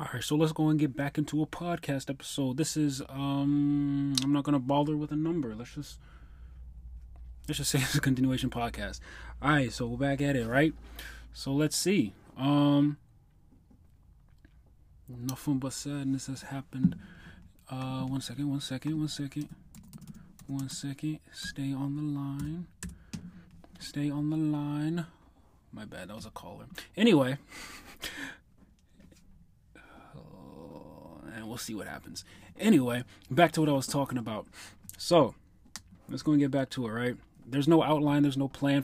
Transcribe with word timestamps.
All 0.00 0.08
right, 0.12 0.24
so 0.24 0.34
let's 0.34 0.50
go 0.50 0.70
and 0.70 0.80
get 0.80 0.96
back 0.96 1.18
into 1.18 1.40
a 1.40 1.46
podcast 1.46 2.10
episode. 2.10 2.56
This 2.56 2.76
is 2.76 3.00
um 3.08 4.16
I'm 4.24 4.32
not 4.32 4.42
gonna 4.42 4.58
bother 4.58 4.96
with 4.96 5.12
a 5.12 5.16
number. 5.16 5.54
Let's 5.54 5.72
just 5.72 6.00
let's 7.46 7.58
just 7.58 7.70
say 7.70 7.78
it's 7.82 7.94
a 7.94 8.00
continuation 8.00 8.50
podcast. 8.50 8.98
All 9.40 9.50
right, 9.50 9.72
so 9.72 9.86
we're 9.86 9.96
back 9.96 10.20
at 10.20 10.34
it, 10.34 10.48
right? 10.48 10.74
So 11.32 11.52
let's 11.52 11.76
see. 11.76 12.12
Um, 12.36 12.96
nothing 15.08 15.60
but 15.60 15.72
sadness 15.72 16.26
has 16.26 16.42
happened. 16.42 16.96
Uh, 17.70 18.02
one 18.02 18.20
second, 18.20 18.50
one 18.50 18.60
second, 18.60 18.98
one 18.98 19.06
second, 19.06 19.48
one 20.48 20.68
second. 20.70 21.20
Stay 21.32 21.72
on 21.72 21.94
the 21.94 22.02
line. 22.02 22.66
Stay 23.78 24.10
on 24.10 24.30
the 24.30 24.36
line. 24.36 25.06
My 25.72 25.84
bad, 25.84 26.08
that 26.08 26.16
was 26.16 26.26
a 26.26 26.30
caller. 26.30 26.64
Anyway. 26.96 27.38
and 31.34 31.48
we'll 31.48 31.58
see 31.58 31.74
what 31.74 31.86
happens. 31.86 32.24
Anyway, 32.58 33.04
back 33.30 33.52
to 33.52 33.60
what 33.60 33.68
I 33.68 33.72
was 33.72 33.86
talking 33.86 34.18
about. 34.18 34.46
So, 34.96 35.34
let's 36.08 36.22
go 36.22 36.32
and 36.32 36.40
get 36.40 36.50
back 36.50 36.70
to 36.70 36.86
it, 36.86 36.90
right? 36.90 37.16
There's 37.46 37.68
no 37.68 37.82
outline, 37.82 38.22
there's 38.22 38.36
no 38.36 38.48
plan. 38.48 38.82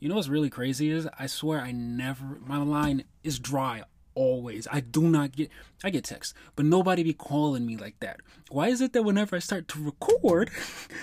You 0.00 0.08
know 0.08 0.14
what's 0.14 0.28
really 0.28 0.50
crazy 0.50 0.90
is 0.90 1.08
I 1.18 1.26
swear 1.26 1.60
I 1.60 1.72
never 1.72 2.38
my 2.46 2.58
line 2.58 3.04
is 3.24 3.38
dry 3.38 3.82
always. 4.14 4.68
I 4.70 4.80
do 4.80 5.02
not 5.02 5.32
get 5.32 5.50
I 5.82 5.90
get 5.90 6.04
texts, 6.04 6.34
but 6.54 6.66
nobody 6.66 7.02
be 7.02 7.12
calling 7.12 7.66
me 7.66 7.76
like 7.76 7.98
that. 8.00 8.20
Why 8.48 8.68
is 8.68 8.80
it 8.80 8.92
that 8.92 9.02
whenever 9.02 9.34
I 9.34 9.40
start 9.40 9.66
to 9.68 9.82
record, 9.82 10.50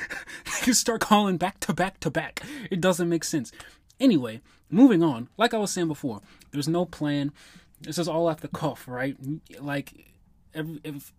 you 0.65 0.73
start 0.73 1.01
calling 1.01 1.37
back 1.37 1.59
to 1.61 1.73
back 1.73 1.99
to 2.01 2.09
back? 2.09 2.41
It 2.71 2.79
doesn't 2.79 3.09
make 3.09 3.25
sense. 3.25 3.51
Anyway, 3.99 4.41
moving 4.69 5.03
on. 5.03 5.29
Like 5.37 5.53
I 5.53 5.57
was 5.57 5.71
saying 5.71 5.87
before, 5.89 6.21
there's 6.51 6.67
no 6.67 6.85
plan. 6.85 7.33
This 7.81 7.97
is 7.97 8.07
all 8.07 8.27
off 8.27 8.39
the 8.39 8.47
cuff, 8.47 8.87
right? 8.87 9.17
Like 9.59 10.14
every 10.55 10.79
if 10.83 11.13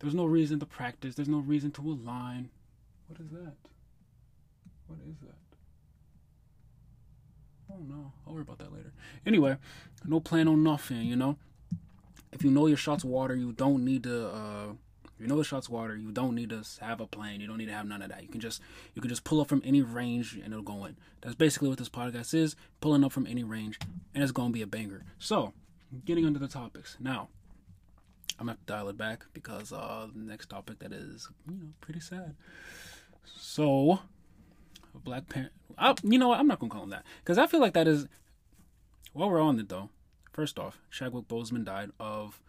there's 0.00 0.14
no 0.14 0.24
reason 0.24 0.58
to 0.60 0.66
practice, 0.66 1.14
there's 1.14 1.28
no 1.28 1.38
reason 1.38 1.70
to 1.72 1.82
align. 1.82 2.50
What 3.06 3.20
is 3.20 3.30
that? 3.30 3.54
What 4.86 4.98
is 5.08 5.16
that? 5.20 5.34
Oh 7.72 7.78
no, 7.88 8.12
I'll 8.26 8.32
worry 8.32 8.42
about 8.42 8.58
that 8.58 8.72
later. 8.72 8.92
Anyway, 9.24 9.56
no 10.04 10.20
plan 10.20 10.48
on 10.48 10.62
nothing, 10.62 11.02
you 11.02 11.16
know. 11.16 11.36
If 12.32 12.42
you 12.42 12.50
know 12.50 12.66
your 12.66 12.76
shots 12.76 13.04
water, 13.04 13.34
you 13.34 13.52
don't 13.52 13.84
need 13.84 14.04
to. 14.04 14.28
Uh, 14.28 14.72
you 15.20 15.26
know 15.26 15.36
the 15.36 15.44
shots 15.44 15.68
water, 15.68 15.94
you 15.94 16.12
don't 16.12 16.34
need 16.34 16.48
to 16.48 16.64
have 16.80 17.00
a 17.00 17.06
plan. 17.06 17.40
You 17.40 17.46
don't 17.46 17.58
need 17.58 17.66
to 17.66 17.74
have 17.74 17.86
none 17.86 18.00
of 18.00 18.08
that. 18.08 18.22
You 18.22 18.28
can 18.28 18.40
just 18.40 18.62
you 18.94 19.02
can 19.02 19.10
just 19.10 19.22
pull 19.22 19.40
up 19.40 19.48
from 19.48 19.60
any 19.64 19.82
range 19.82 20.34
and 20.34 20.46
it'll 20.46 20.62
go 20.62 20.86
in. 20.86 20.96
That's 21.20 21.34
basically 21.34 21.68
what 21.68 21.76
this 21.76 21.90
podcast 21.90 22.32
is: 22.32 22.56
pulling 22.80 23.04
up 23.04 23.12
from 23.12 23.26
any 23.26 23.44
range, 23.44 23.78
and 24.14 24.22
it's 24.22 24.32
gonna 24.32 24.50
be 24.50 24.62
a 24.62 24.66
banger. 24.66 25.04
So, 25.18 25.52
getting 26.06 26.24
into 26.24 26.40
the 26.40 26.48
topics 26.48 26.96
now. 26.98 27.28
I'm 28.40 28.46
gonna 28.46 28.52
have 28.52 28.66
to 28.66 28.72
dial 28.72 28.88
it 28.88 28.96
back 28.96 29.26
because 29.34 29.70
uh, 29.70 30.06
the 30.14 30.24
next 30.24 30.48
topic 30.48 30.78
that 30.78 30.92
is 30.92 31.28
you 31.46 31.58
know 31.58 31.68
pretty 31.82 32.00
sad. 32.00 32.34
So, 33.26 34.00
Black 34.94 35.28
Panther. 35.28 35.50
You 36.02 36.18
know 36.18 36.28
what? 36.28 36.40
I'm 36.40 36.46
not 36.46 36.58
gonna 36.58 36.70
call 36.70 36.84
him 36.84 36.90
that 36.90 37.04
because 37.22 37.36
I 37.36 37.46
feel 37.46 37.60
like 37.60 37.74
that 37.74 37.86
is. 37.86 38.06
While 39.12 39.28
we're 39.28 39.40
on 39.40 39.58
it 39.60 39.68
though, 39.68 39.90
first 40.32 40.58
off, 40.58 40.78
Chadwick 40.90 41.28
Boseman 41.28 41.64
died 41.64 41.90
of 42.00 42.40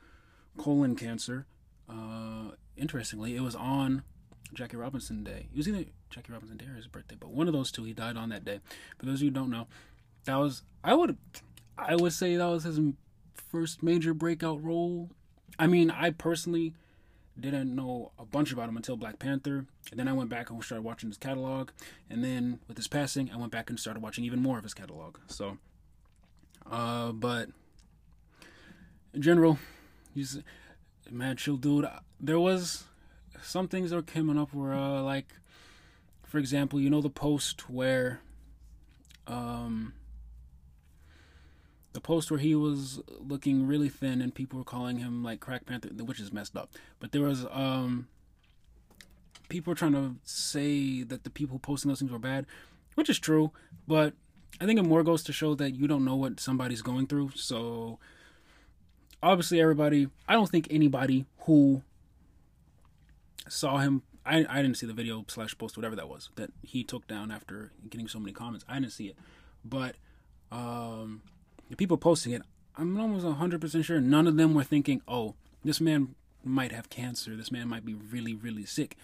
colon 0.57 0.95
cancer. 0.95 1.45
Uh, 1.89 2.51
interestingly, 2.77 3.35
it 3.35 3.41
was 3.41 3.55
on 3.55 4.03
Jackie 4.53 4.77
Robinson 4.77 5.25
Day. 5.25 5.49
It 5.51 5.57
was 5.57 5.67
either 5.67 5.85
Jackie 6.09 6.31
Robinson 6.31 6.55
Day 6.55 6.67
or 6.67 6.75
his 6.75 6.87
birthday, 6.87 7.17
but 7.19 7.31
one 7.31 7.47
of 7.47 7.53
those 7.53 7.69
two. 7.69 7.83
He 7.83 7.93
died 7.93 8.15
on 8.15 8.29
that 8.29 8.45
day. 8.45 8.61
For 8.97 9.07
those 9.07 9.15
of 9.15 9.23
you 9.23 9.29
who 9.29 9.33
don't 9.33 9.49
know, 9.49 9.67
that 10.23 10.35
was 10.35 10.63
I 10.85 10.93
would 10.93 11.17
I 11.77 11.97
would 11.97 12.13
say 12.13 12.37
that 12.37 12.45
was 12.45 12.63
his 12.63 12.79
first 13.33 13.83
major 13.83 14.13
breakout 14.13 14.63
role 14.63 15.09
I 15.59 15.67
mean, 15.67 15.89
I 15.91 16.11
personally 16.11 16.73
didn't 17.39 17.73
know 17.75 18.11
a 18.19 18.25
bunch 18.25 18.51
about 18.51 18.69
him 18.69 18.77
until 18.77 18.97
Black 18.97 19.19
Panther. 19.19 19.65
And 19.89 19.99
then 19.99 20.07
I 20.07 20.13
went 20.13 20.29
back 20.29 20.49
and 20.49 20.63
started 20.63 20.83
watching 20.83 21.09
his 21.09 21.17
catalog. 21.17 21.69
And 22.09 22.23
then 22.23 22.59
with 22.67 22.77
his 22.77 22.87
passing, 22.87 23.31
I 23.33 23.37
went 23.37 23.51
back 23.51 23.69
and 23.69 23.79
started 23.79 24.01
watching 24.03 24.23
even 24.25 24.41
more 24.41 24.57
of 24.57 24.63
his 24.63 24.73
catalog. 24.73 25.17
So, 25.27 25.57
uh, 26.69 27.11
but 27.11 27.49
in 29.13 29.21
general, 29.21 29.59
he's 30.13 30.37
a 31.09 31.13
mad 31.13 31.37
chill 31.37 31.57
dude. 31.57 31.87
There 32.19 32.39
was 32.39 32.83
some 33.41 33.67
things 33.67 33.89
that 33.89 33.95
were 33.95 34.01
coming 34.01 34.37
up 34.37 34.53
where, 34.53 34.73
uh, 34.73 35.01
like, 35.01 35.27
for 36.23 36.37
example, 36.37 36.79
you 36.79 36.89
know 36.89 37.01
the 37.01 37.09
post 37.09 37.69
where, 37.69 38.21
um, 39.27 39.93
the 41.93 42.01
post 42.01 42.31
where 42.31 42.39
he 42.39 42.55
was 42.55 43.01
looking 43.19 43.67
really 43.67 43.89
thin 43.89 44.21
and 44.21 44.33
people 44.33 44.59
were 44.59 44.65
calling 44.65 44.97
him 44.97 45.23
like 45.23 45.39
crack 45.39 45.65
panther 45.65 45.89
which 45.89 46.19
is 46.19 46.31
messed 46.31 46.55
up. 46.55 46.71
But 46.99 47.11
there 47.11 47.21
was 47.21 47.45
um 47.51 48.07
people 49.49 49.71
were 49.71 49.75
trying 49.75 49.93
to 49.93 50.15
say 50.23 51.03
that 51.03 51.23
the 51.23 51.29
people 51.29 51.59
posting 51.59 51.89
those 51.89 51.99
things 51.99 52.11
were 52.11 52.19
bad 52.19 52.45
which 52.95 53.09
is 53.09 53.19
true. 53.19 53.51
But 53.87 54.13
i 54.59 54.65
think 54.65 54.79
it 54.79 54.83
more 54.83 55.03
goes 55.03 55.23
to 55.23 55.33
show 55.33 55.55
that 55.55 55.71
you 55.71 55.87
don't 55.87 56.05
know 56.05 56.15
what 56.15 56.39
somebody's 56.39 56.81
going 56.81 57.07
through. 57.07 57.31
So 57.35 57.99
obviously 59.23 59.61
everybody 59.61 60.07
i 60.27 60.33
don't 60.33 60.49
think 60.49 60.67
anybody 60.71 61.25
who 61.41 61.83
saw 63.47 63.77
him 63.77 64.01
i, 64.25 64.45
I 64.49 64.61
didn't 64.61 64.77
see 64.77 64.87
the 64.87 64.93
video 64.93 65.23
slash 65.27 65.55
post 65.57 65.77
whatever 65.77 65.95
that 65.95 66.09
was 66.09 66.29
that 66.35 66.51
he 66.63 66.83
took 66.83 67.07
down 67.07 67.31
after 67.31 67.71
getting 67.89 68.07
so 68.07 68.19
many 68.19 68.33
comments. 68.33 68.65
I 68.67 68.79
didn't 68.79 68.93
see 68.93 69.07
it. 69.07 69.17
But 69.63 69.95
um 70.51 71.21
the 71.71 71.77
people 71.77 71.97
posting 71.97 72.33
it, 72.33 72.41
I'm 72.77 72.99
almost 72.99 73.25
100% 73.25 73.83
sure 73.83 74.01
none 74.01 74.27
of 74.27 74.35
them 74.35 74.53
were 74.53 74.63
thinking, 74.63 75.01
oh, 75.07 75.35
this 75.63 75.79
man 75.79 76.15
might 76.43 76.73
have 76.73 76.89
cancer. 76.89 77.35
This 77.35 77.51
man 77.51 77.69
might 77.69 77.85
be 77.85 77.93
really, 77.93 78.35
really 78.35 78.65
sick. 78.65 78.97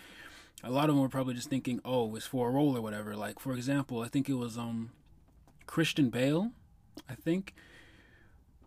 A 0.64 0.70
lot 0.70 0.90
of 0.90 0.96
them 0.96 1.02
were 1.02 1.10
probably 1.10 1.34
just 1.34 1.50
thinking, 1.50 1.80
oh, 1.86 2.14
it's 2.16 2.26
for 2.26 2.50
a 2.50 2.52
role 2.52 2.76
or 2.76 2.82
whatever. 2.82 3.16
Like, 3.16 3.40
for 3.40 3.54
example, 3.54 4.02
I 4.02 4.10
think 4.10 4.28
it 4.28 4.34
was 4.34 4.58
um 4.58 4.92
Christian 5.66 6.10
Bale, 6.10 6.52
I 7.10 7.16
think. 7.16 7.54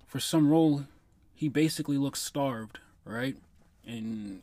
For 0.07 0.19
some 0.19 0.51
role, 0.51 0.87
he 1.35 1.49
basically 1.49 1.99
looks 1.99 2.23
starved, 2.23 2.79
right? 3.05 3.37
And 3.87 4.41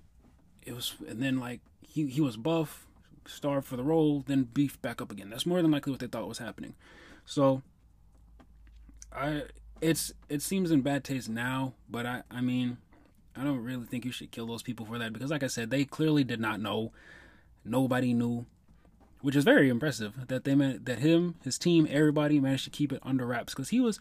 it 0.66 0.74
was, 0.74 0.96
and 1.08 1.22
then 1.22 1.40
like 1.40 1.62
he 1.82 2.06
he 2.08 2.22
was 2.22 2.38
buff, 2.38 2.86
starved 3.26 3.66
for 3.66 3.76
the 3.76 3.84
role, 3.84 4.24
then 4.28 4.44
beefed 4.44 4.82
back 4.82 5.02
up 5.02 5.12
again. 5.12 5.30
That's 5.30 5.46
more 5.46 5.62
than 5.62 5.72
likely 5.72 5.92
what 5.92 6.00
they 6.00 6.08
thought 6.08 6.28
was 6.28 6.38
happening. 6.38 6.76
So 7.26 7.64
I 9.14 9.44
it's 9.82 10.12
it 10.30 10.42
seems 10.42 10.72
in 10.72 10.82
bad 10.82 11.04
taste 11.04 11.30
now, 11.30 11.74
but 11.90 12.06
I 12.06 12.24
I 12.32 12.42
mean 12.42 12.78
I 13.36 13.44
don't 13.44 13.64
really 13.64 13.86
think 13.86 14.06
you 14.06 14.12
should 14.12 14.32
kill 14.32 14.48
those 14.48 14.64
people 14.64 14.86
for 14.86 14.98
that 14.98 15.14
because 15.14 15.32
like 15.32 15.44
I 15.44 15.48
said, 15.48 15.70
they 15.70 15.86
clearly 15.86 16.24
did 16.24 16.40
not 16.40 16.60
know. 16.60 16.92
Nobody 17.64 18.14
knew, 18.14 18.46
which 19.22 19.36
is 19.36 19.44
very 19.44 19.70
impressive 19.70 20.28
that 20.28 20.44
they 20.44 20.54
that 20.54 21.00
him, 21.00 21.36
his 21.44 21.58
team, 21.58 21.88
everybody 21.90 22.40
managed 22.40 22.64
to 22.64 22.70
keep 22.70 22.92
it 22.92 23.02
under 23.04 23.26
wraps 23.26 23.54
because 23.54 23.70
he 23.70 23.80
was 23.80 24.00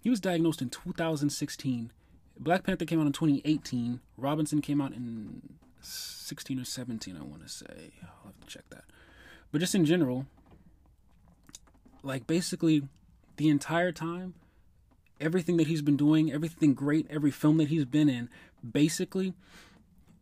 he 0.00 0.10
was 0.10 0.20
diagnosed 0.20 0.62
in 0.62 0.70
2016. 0.70 1.90
Black 2.38 2.64
Panther 2.64 2.84
came 2.84 3.00
out 3.00 3.06
in 3.06 3.12
2018. 3.12 4.00
Robinson 4.16 4.60
came 4.60 4.80
out 4.80 4.92
in 4.92 5.40
16 5.80 6.60
or 6.60 6.64
17, 6.64 7.16
I 7.16 7.22
want 7.24 7.42
to 7.42 7.48
say. 7.48 7.92
I'll 8.02 8.26
have 8.26 8.40
to 8.40 8.46
check 8.46 8.64
that. 8.70 8.84
But 9.50 9.60
just 9.60 9.74
in 9.74 9.86
general, 9.86 10.26
like 12.02 12.26
basically 12.26 12.82
the 13.36 13.48
entire 13.48 13.90
time 13.90 14.34
everything 15.20 15.56
that 15.56 15.66
he's 15.66 15.82
been 15.82 15.96
doing, 15.96 16.32
everything 16.32 16.74
great, 16.74 17.06
every 17.10 17.30
film 17.30 17.58
that 17.58 17.68
he's 17.68 17.84
been 17.84 18.08
in, 18.08 18.28
basically 18.68 19.34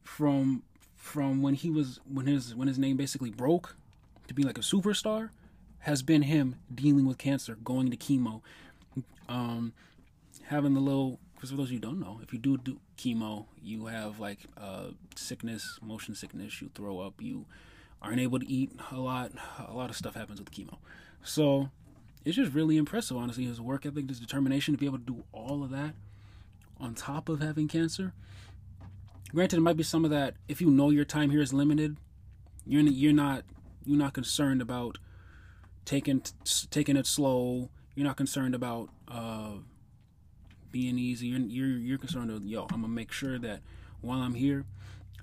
from 0.03 0.62
from 0.97 1.43
when 1.43 1.55
he 1.55 1.71
was 1.71 2.00
when 2.10 2.27
his 2.27 2.55
when 2.55 2.69
his 2.69 2.78
name 2.78 2.97
basically 2.97 3.31
broke 3.31 3.77
to 4.28 4.34
be 4.34 4.43
like 4.43 4.59
a 4.59 4.62
superstar 4.62 5.31
has 5.81 6.03
been 6.03 6.22
him 6.22 6.56
dealing 6.75 7.06
with 7.06 7.19
cancer, 7.19 7.56
going 7.62 7.91
to 7.91 7.97
chemo, 7.97 8.41
um, 9.28 9.72
having 10.44 10.75
the 10.75 10.81
little. 10.81 11.19
Because 11.34 11.50
For 11.50 11.56
those 11.56 11.71
you 11.71 11.78
don't 11.78 12.00
know, 12.00 12.21
if 12.22 12.33
you 12.33 12.38
do 12.38 12.56
do 12.56 12.78
chemo, 12.97 13.47
you 13.63 13.86
have 13.86 14.18
like 14.18 14.39
uh, 14.57 14.89
sickness, 15.15 15.78
motion 15.83 16.15
sickness. 16.15 16.63
You 16.63 16.71
throw 16.74 17.01
up. 17.01 17.21
You 17.21 17.45
aren't 18.01 18.21
able 18.21 18.39
to 18.39 18.48
eat 18.48 18.72
a 18.91 18.97
lot. 18.97 19.33
A 19.68 19.74
lot 19.74 19.91
of 19.91 19.97
stuff 19.97 20.15
happens 20.15 20.39
with 20.41 20.51
chemo. 20.51 20.78
So 21.22 21.71
it's 22.24 22.36
just 22.36 22.53
really 22.53 22.76
impressive, 22.76 23.16
honestly. 23.16 23.44
His 23.44 23.60
work 23.60 23.84
ethic, 23.84 24.09
his 24.09 24.21
determination 24.21 24.74
to 24.74 24.78
be 24.78 24.86
able 24.86 24.98
to 24.98 25.04
do 25.04 25.24
all 25.32 25.62
of 25.62 25.71
that 25.71 25.94
on 26.80 26.94
top 26.94 27.28
of 27.28 27.41
having 27.41 27.68
cancer. 27.68 28.12
Granted, 29.32 29.59
it 29.59 29.62
might 29.62 29.76
be 29.76 29.82
some 29.82 30.04
of 30.04 30.10
that. 30.10 30.34
If 30.48 30.60
you 30.60 30.71
know 30.71 30.91
your 30.91 31.04
time 31.04 31.30
here 31.30 31.41
is 31.41 31.53
limited, 31.53 31.97
you're 32.66 32.82
you're 32.82 33.12
not 33.12 33.44
you're 33.84 33.98
not 33.98 34.12
concerned 34.12 34.62
about 34.62 34.98
taking 35.84 36.22
taking 36.71 36.97
it 36.97 37.06
slow. 37.06 37.71
You're 37.94 38.06
not 38.06 38.16
concerned 38.16 38.54
about 38.54 38.91
uh, 39.09 39.54
being 40.70 40.98
easy. 40.98 41.28
You're, 41.28 41.41
you're 41.41 41.78
you're 41.78 41.98
concerned 41.98 42.30
with 42.32 42.44
yo. 42.44 42.62
I'm 42.70 42.82
gonna 42.82 42.88
make 42.88 43.12
sure 43.12 43.38
that 43.38 43.60
while 44.00 44.20
I'm 44.20 44.34
here, 44.34 44.65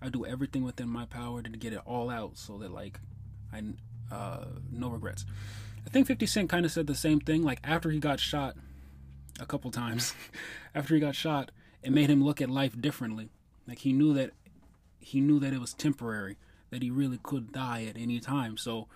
I 0.01 0.09
do 0.09 0.25
everything 0.25 0.63
within 0.63 0.89
my 0.89 1.05
power 1.05 1.41
to 1.41 1.49
get 1.49 1.73
it 1.73 1.79
all 1.85 2.09
out, 2.09 2.37
so 2.37 2.57
that 2.59 2.71
like 2.71 2.99
I 3.53 3.63
uh, 4.13 4.45
no 4.71 4.89
regrets. 4.89 5.25
I 5.85 5.89
think 5.89 6.07
50 6.07 6.25
Cent 6.25 6.49
kind 6.49 6.65
of 6.65 6.71
said 6.71 6.87
the 6.87 6.95
same 6.95 7.19
thing. 7.19 7.43
Like 7.43 7.59
after 7.63 7.89
he 7.89 7.99
got 7.99 8.19
shot 8.19 8.55
a 9.39 9.45
couple 9.45 9.71
times, 9.71 10.13
after 10.75 10.93
he 10.93 10.99
got 10.99 11.15
shot, 11.15 11.51
it 11.83 11.91
made 11.91 12.09
him 12.09 12.23
look 12.23 12.41
at 12.41 12.49
life 12.49 12.79
differently. 12.79 13.29
Like 13.67 13.79
he 13.79 13.93
knew 13.93 14.13
that 14.13 14.31
he 14.99 15.19
knew 15.19 15.39
that 15.39 15.53
it 15.53 15.59
was 15.59 15.73
temporary, 15.73 16.37
that 16.69 16.83
he 16.83 16.91
really 16.91 17.19
could 17.21 17.51
die 17.51 17.85
at 17.85 17.97
any 17.97 18.19
time. 18.19 18.57
So 18.57 18.87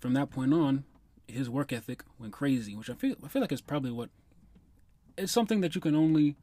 from 0.00 0.14
that 0.14 0.30
point 0.30 0.52
on, 0.52 0.84
his 1.28 1.48
work 1.48 1.72
ethic 1.72 2.02
went 2.18 2.32
crazy, 2.32 2.74
which 2.74 2.90
I 2.90 2.94
feel 2.94 3.16
I 3.24 3.28
feel 3.28 3.42
like 3.42 3.52
is 3.52 3.60
probably 3.60 3.90
what 3.90 4.10
it's 5.16 5.32
something 5.32 5.60
that 5.60 5.74
you 5.74 5.80
can 5.80 5.94
only 5.94 6.36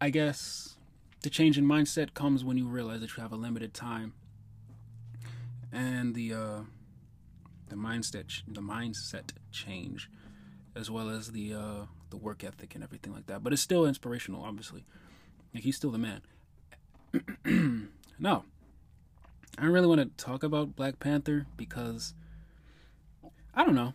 I 0.00 0.10
guess 0.10 0.76
the 1.22 1.30
change 1.30 1.56
in 1.56 1.64
mindset 1.64 2.14
comes 2.14 2.44
when 2.44 2.58
you 2.58 2.66
realize 2.66 3.00
that 3.00 3.16
you 3.16 3.22
have 3.22 3.32
a 3.32 3.36
limited 3.36 3.72
time. 3.72 4.14
And 5.72 6.14
the 6.14 6.34
uh 6.34 6.60
the 7.72 7.78
mindset 7.78 8.42
the 8.46 8.60
mindset 8.60 9.30
change 9.50 10.10
as 10.76 10.90
well 10.90 11.08
as 11.08 11.32
the 11.32 11.54
uh 11.54 11.86
the 12.10 12.16
work 12.16 12.44
ethic 12.44 12.74
and 12.74 12.84
everything 12.84 13.12
like 13.12 13.26
that. 13.26 13.42
But 13.42 13.52
it's 13.52 13.62
still 13.62 13.86
inspirational, 13.86 14.44
obviously. 14.44 14.84
Like 15.52 15.64
he's 15.64 15.76
still 15.76 15.90
the 15.90 15.98
man. 15.98 16.20
no. 18.18 18.44
I 19.58 19.62
don't 19.62 19.72
really 19.72 19.86
want 19.86 20.00
to 20.00 20.24
talk 20.24 20.42
about 20.42 20.76
Black 20.76 20.98
Panther 20.98 21.46
because 21.56 22.14
I 23.54 23.64
don't 23.64 23.74
know. 23.74 23.92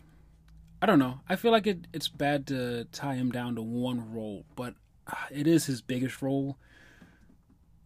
I 0.81 0.85
don't 0.85 0.99
know. 0.99 1.21
I 1.27 1.35
feel 1.35 1.51
like 1.51 1.65
it, 1.65 1.87
it's 1.93 2.07
bad 2.07 2.45
to 2.47 2.85
tie 2.91 3.15
him 3.15 3.31
down 3.31 3.55
to 3.55 3.61
one 3.61 4.13
role, 4.13 4.45
but 4.55 4.75
uh, 5.07 5.15
it 5.31 5.47
is 5.47 5.65
his 5.65 5.81
biggest 5.81 6.21
role. 6.21 6.57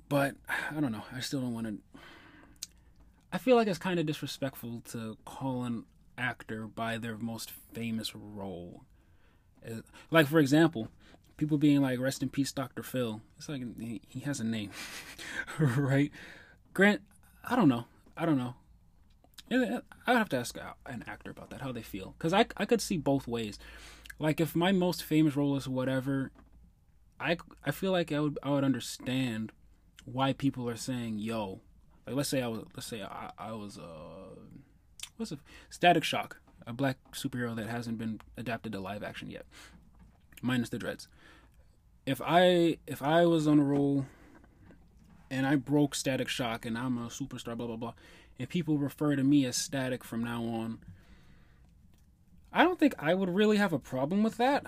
But 0.09 0.35
I 0.47 0.81
don't 0.81 0.91
know. 0.91 1.03
I 1.15 1.21
still 1.21 1.39
don't 1.39 1.53
want 1.53 1.67
to. 1.67 1.99
I 3.31 3.37
feel 3.37 3.55
like 3.55 3.67
it's 3.67 3.77
kind 3.79 3.99
of 3.99 4.05
disrespectful 4.05 4.81
to 4.91 5.17
call 5.25 5.63
an 5.63 5.85
actor 6.17 6.67
by 6.67 6.97
their 6.97 7.17
most 7.17 7.51
famous 7.51 8.13
role. 8.15 8.83
Uh, 9.65 9.81
like, 10.09 10.27
for 10.27 10.39
example, 10.39 10.89
people 11.37 11.57
being 11.57 11.81
like, 11.81 11.99
rest 11.99 12.21
in 12.21 12.29
peace, 12.29 12.51
Dr. 12.51 12.83
Phil. 12.83 13.21
It's 13.37 13.47
like 13.49 13.63
he, 13.79 14.19
has 14.21 14.39
a 14.39 14.43
name, 14.43 14.71
right? 15.59 16.11
Grant, 16.73 17.01
I 17.43 17.55
don't 17.55 17.69
know. 17.69 17.85
I 18.17 18.25
don't 18.25 18.37
know. 18.37 18.55
I 19.51 19.57
would 20.07 20.17
have 20.17 20.29
to 20.29 20.37
ask 20.37 20.57
an 20.85 21.03
actor 21.07 21.29
about 21.29 21.49
that, 21.49 21.61
how 21.61 21.71
they 21.73 21.81
feel, 21.81 22.15
because 22.17 22.31
I 22.31 22.45
I 22.55 22.65
could 22.65 22.79
see 22.79 22.97
both 22.97 23.27
ways. 23.27 23.59
Like 24.17 24.39
if 24.39 24.55
my 24.55 24.71
most 24.71 25.03
famous 25.03 25.35
role 25.35 25.57
is 25.57 25.67
whatever, 25.67 26.31
I 27.19 27.37
I 27.65 27.71
feel 27.71 27.91
like 27.91 28.13
I 28.13 28.21
would 28.21 28.39
I 28.43 28.51
would 28.51 28.63
understand 28.63 29.51
why 30.05 30.31
people 30.31 30.69
are 30.69 30.77
saying 30.77 31.19
yo. 31.19 31.59
Like 32.05 32.15
let's 32.15 32.29
say 32.29 32.41
I 32.41 32.47
was 32.47 32.63
let's 32.75 32.87
say 32.87 33.01
I 33.01 33.31
I 33.37 33.51
was 33.51 33.77
uh 33.77 34.35
what's 35.17 35.31
a 35.31 35.37
Static 35.69 36.03
Shock, 36.03 36.41
a 36.65 36.73
black 36.73 36.97
superhero 37.13 37.55
that 37.55 37.67
hasn't 37.67 37.97
been 37.97 38.19
adapted 38.37 38.71
to 38.73 38.79
live 38.79 39.03
action 39.03 39.29
yet, 39.29 39.45
minus 40.41 40.69
the 40.69 40.79
dreads. 40.79 41.07
If 42.05 42.21
I 42.25 42.77
if 42.87 43.01
I 43.01 43.25
was 43.25 43.47
on 43.47 43.59
a 43.59 43.63
roll 43.63 44.05
and 45.29 45.45
I 45.45 45.55
broke 45.55 45.95
Static 45.95 46.27
Shock 46.27 46.65
and 46.65 46.77
I'm 46.77 46.97
a 46.97 47.07
superstar, 47.07 47.55
blah 47.55 47.67
blah 47.67 47.75
blah, 47.75 47.93
and 48.39 48.49
people 48.49 48.77
refer 48.77 49.15
to 49.15 49.23
me 49.23 49.45
as 49.45 49.55
Static 49.55 50.03
from 50.03 50.23
now 50.23 50.43
on, 50.43 50.79
I 52.51 52.63
don't 52.63 52.79
think 52.79 52.95
I 52.97 53.13
would 53.13 53.29
really 53.29 53.57
have 53.57 53.73
a 53.73 53.79
problem 53.79 54.23
with 54.23 54.37
that, 54.37 54.65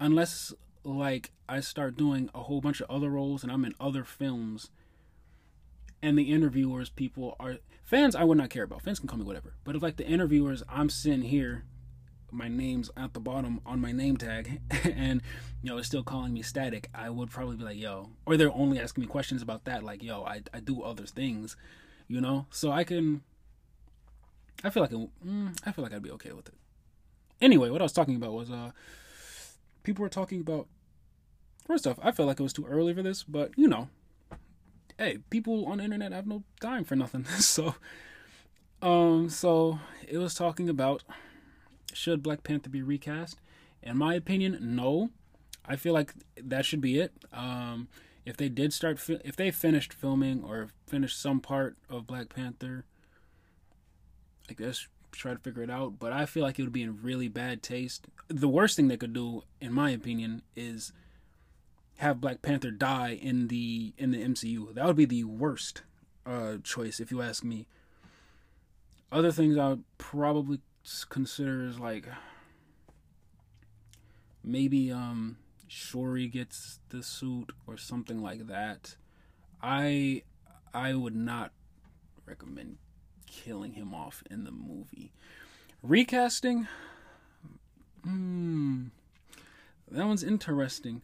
unless 0.00 0.52
like 0.84 1.30
I 1.48 1.60
start 1.60 1.96
doing 1.96 2.28
a 2.34 2.42
whole 2.42 2.60
bunch 2.60 2.80
of 2.80 2.90
other 2.90 3.08
roles 3.08 3.44
and 3.44 3.52
I'm 3.52 3.64
in 3.64 3.74
other 3.78 4.02
films, 4.02 4.70
and 6.02 6.18
the 6.18 6.32
interviewers 6.32 6.90
people 6.90 7.36
are 7.38 7.56
fans. 7.82 8.14
I 8.14 8.24
would 8.24 8.38
not 8.38 8.50
care 8.50 8.64
about. 8.64 8.82
Fans 8.82 8.98
can 8.98 9.08
call 9.08 9.18
me 9.18 9.24
whatever, 9.24 9.54
but 9.64 9.76
if 9.76 9.82
like 9.82 9.96
the 9.96 10.06
interviewers, 10.06 10.62
I'm 10.68 10.90
sitting 10.90 11.22
here 11.22 11.64
my 12.32 12.48
name's 12.48 12.90
at 12.96 13.12
the 13.12 13.20
bottom 13.20 13.60
on 13.66 13.78
my 13.78 13.92
name 13.92 14.16
tag 14.16 14.58
and 14.84 15.20
you 15.62 15.70
know 15.70 15.76
it's 15.76 15.86
still 15.86 16.02
calling 16.02 16.32
me 16.32 16.40
static 16.40 16.88
i 16.94 17.10
would 17.10 17.30
probably 17.30 17.56
be 17.56 17.62
like 17.62 17.76
yo 17.76 18.08
or 18.24 18.38
they're 18.38 18.52
only 18.54 18.80
asking 18.80 19.02
me 19.02 19.06
questions 19.06 19.42
about 19.42 19.64
that 19.66 19.82
like 19.82 20.02
yo 20.02 20.24
i, 20.24 20.40
I 20.52 20.60
do 20.60 20.82
other 20.82 21.04
things 21.04 21.56
you 22.08 22.20
know? 22.20 22.46
So 22.50 22.72
i 22.72 22.84
can 22.84 23.22
i 24.64 24.70
feel 24.70 24.82
like 24.82 24.92
it, 24.92 25.08
mm, 25.26 25.56
i 25.64 25.72
feel 25.72 25.82
like 25.82 25.92
i'd 25.92 26.02
be 26.02 26.10
okay 26.12 26.32
with 26.32 26.48
it. 26.48 26.54
Anyway 27.40 27.68
what 27.70 27.82
i 27.82 27.84
was 27.84 27.92
talking 27.92 28.16
about 28.16 28.32
was 28.32 28.50
uh 28.50 28.70
people 29.82 30.02
were 30.02 30.08
talking 30.08 30.40
about 30.40 30.68
first 31.66 31.86
off 31.86 31.98
i 32.02 32.10
felt 32.10 32.28
like 32.28 32.40
it 32.40 32.42
was 32.42 32.52
too 32.52 32.66
early 32.66 32.94
for 32.94 33.02
this 33.02 33.22
but 33.22 33.50
you 33.56 33.68
know 33.68 33.88
hey 34.98 35.18
people 35.30 35.66
on 35.66 35.78
the 35.78 35.84
internet 35.84 36.12
have 36.12 36.26
no 36.26 36.42
time 36.60 36.84
for 36.84 36.96
nothing 36.96 37.24
so 37.38 37.74
um 38.80 39.28
so 39.28 39.78
it 40.08 40.18
was 40.18 40.34
talking 40.34 40.68
about 40.68 41.02
should 41.92 42.22
Black 42.22 42.42
Panther 42.42 42.70
be 42.70 42.82
recast? 42.82 43.40
In 43.82 43.96
my 43.96 44.14
opinion, 44.14 44.58
no. 44.60 45.10
I 45.64 45.76
feel 45.76 45.92
like 45.92 46.14
that 46.36 46.64
should 46.64 46.80
be 46.80 46.98
it. 46.98 47.12
Um, 47.32 47.88
if 48.24 48.36
they 48.36 48.48
did 48.48 48.72
start, 48.72 48.98
fi- 48.98 49.20
if 49.24 49.36
they 49.36 49.50
finished 49.50 49.92
filming 49.92 50.42
or 50.42 50.68
finished 50.86 51.20
some 51.20 51.40
part 51.40 51.76
of 51.88 52.06
Black 52.06 52.34
Panther, 52.34 52.84
I 54.50 54.54
guess 54.54 54.88
try 55.12 55.32
to 55.32 55.38
figure 55.38 55.62
it 55.62 55.70
out. 55.70 55.98
But 55.98 56.12
I 56.12 56.26
feel 56.26 56.42
like 56.42 56.58
it 56.58 56.62
would 56.62 56.72
be 56.72 56.82
in 56.82 57.02
really 57.02 57.28
bad 57.28 57.62
taste. 57.62 58.06
The 58.28 58.48
worst 58.48 58.76
thing 58.76 58.88
they 58.88 58.96
could 58.96 59.12
do, 59.12 59.42
in 59.60 59.72
my 59.72 59.90
opinion, 59.90 60.42
is 60.56 60.92
have 61.98 62.20
Black 62.20 62.42
Panther 62.42 62.70
die 62.70 63.18
in 63.20 63.48
the 63.48 63.92
in 63.96 64.10
the 64.10 64.22
MCU. 64.22 64.74
That 64.74 64.86
would 64.86 64.96
be 64.96 65.04
the 65.04 65.24
worst 65.24 65.82
uh, 66.26 66.56
choice, 66.62 67.00
if 67.00 67.10
you 67.10 67.22
ask 67.22 67.44
me. 67.44 67.66
Other 69.10 69.30
things 69.32 69.56
I 69.58 69.68
would 69.70 69.84
probably 69.98 70.60
consider 71.08 71.66
is 71.66 71.78
like 71.78 72.06
maybe 74.42 74.90
um 74.90 75.36
Shuri 75.68 76.26
gets 76.26 76.80
the 76.88 77.02
suit 77.02 77.52
or 77.66 77.76
something 77.76 78.22
like 78.22 78.46
that. 78.46 78.96
I 79.62 80.22
I 80.74 80.94
would 80.94 81.14
not 81.14 81.52
recommend 82.26 82.78
killing 83.26 83.74
him 83.74 83.94
off 83.94 84.22
in 84.30 84.44
the 84.44 84.50
movie. 84.50 85.12
Recasting 85.82 86.66
hmm 88.02 88.86
that 89.90 90.06
one's 90.06 90.24
interesting 90.24 91.02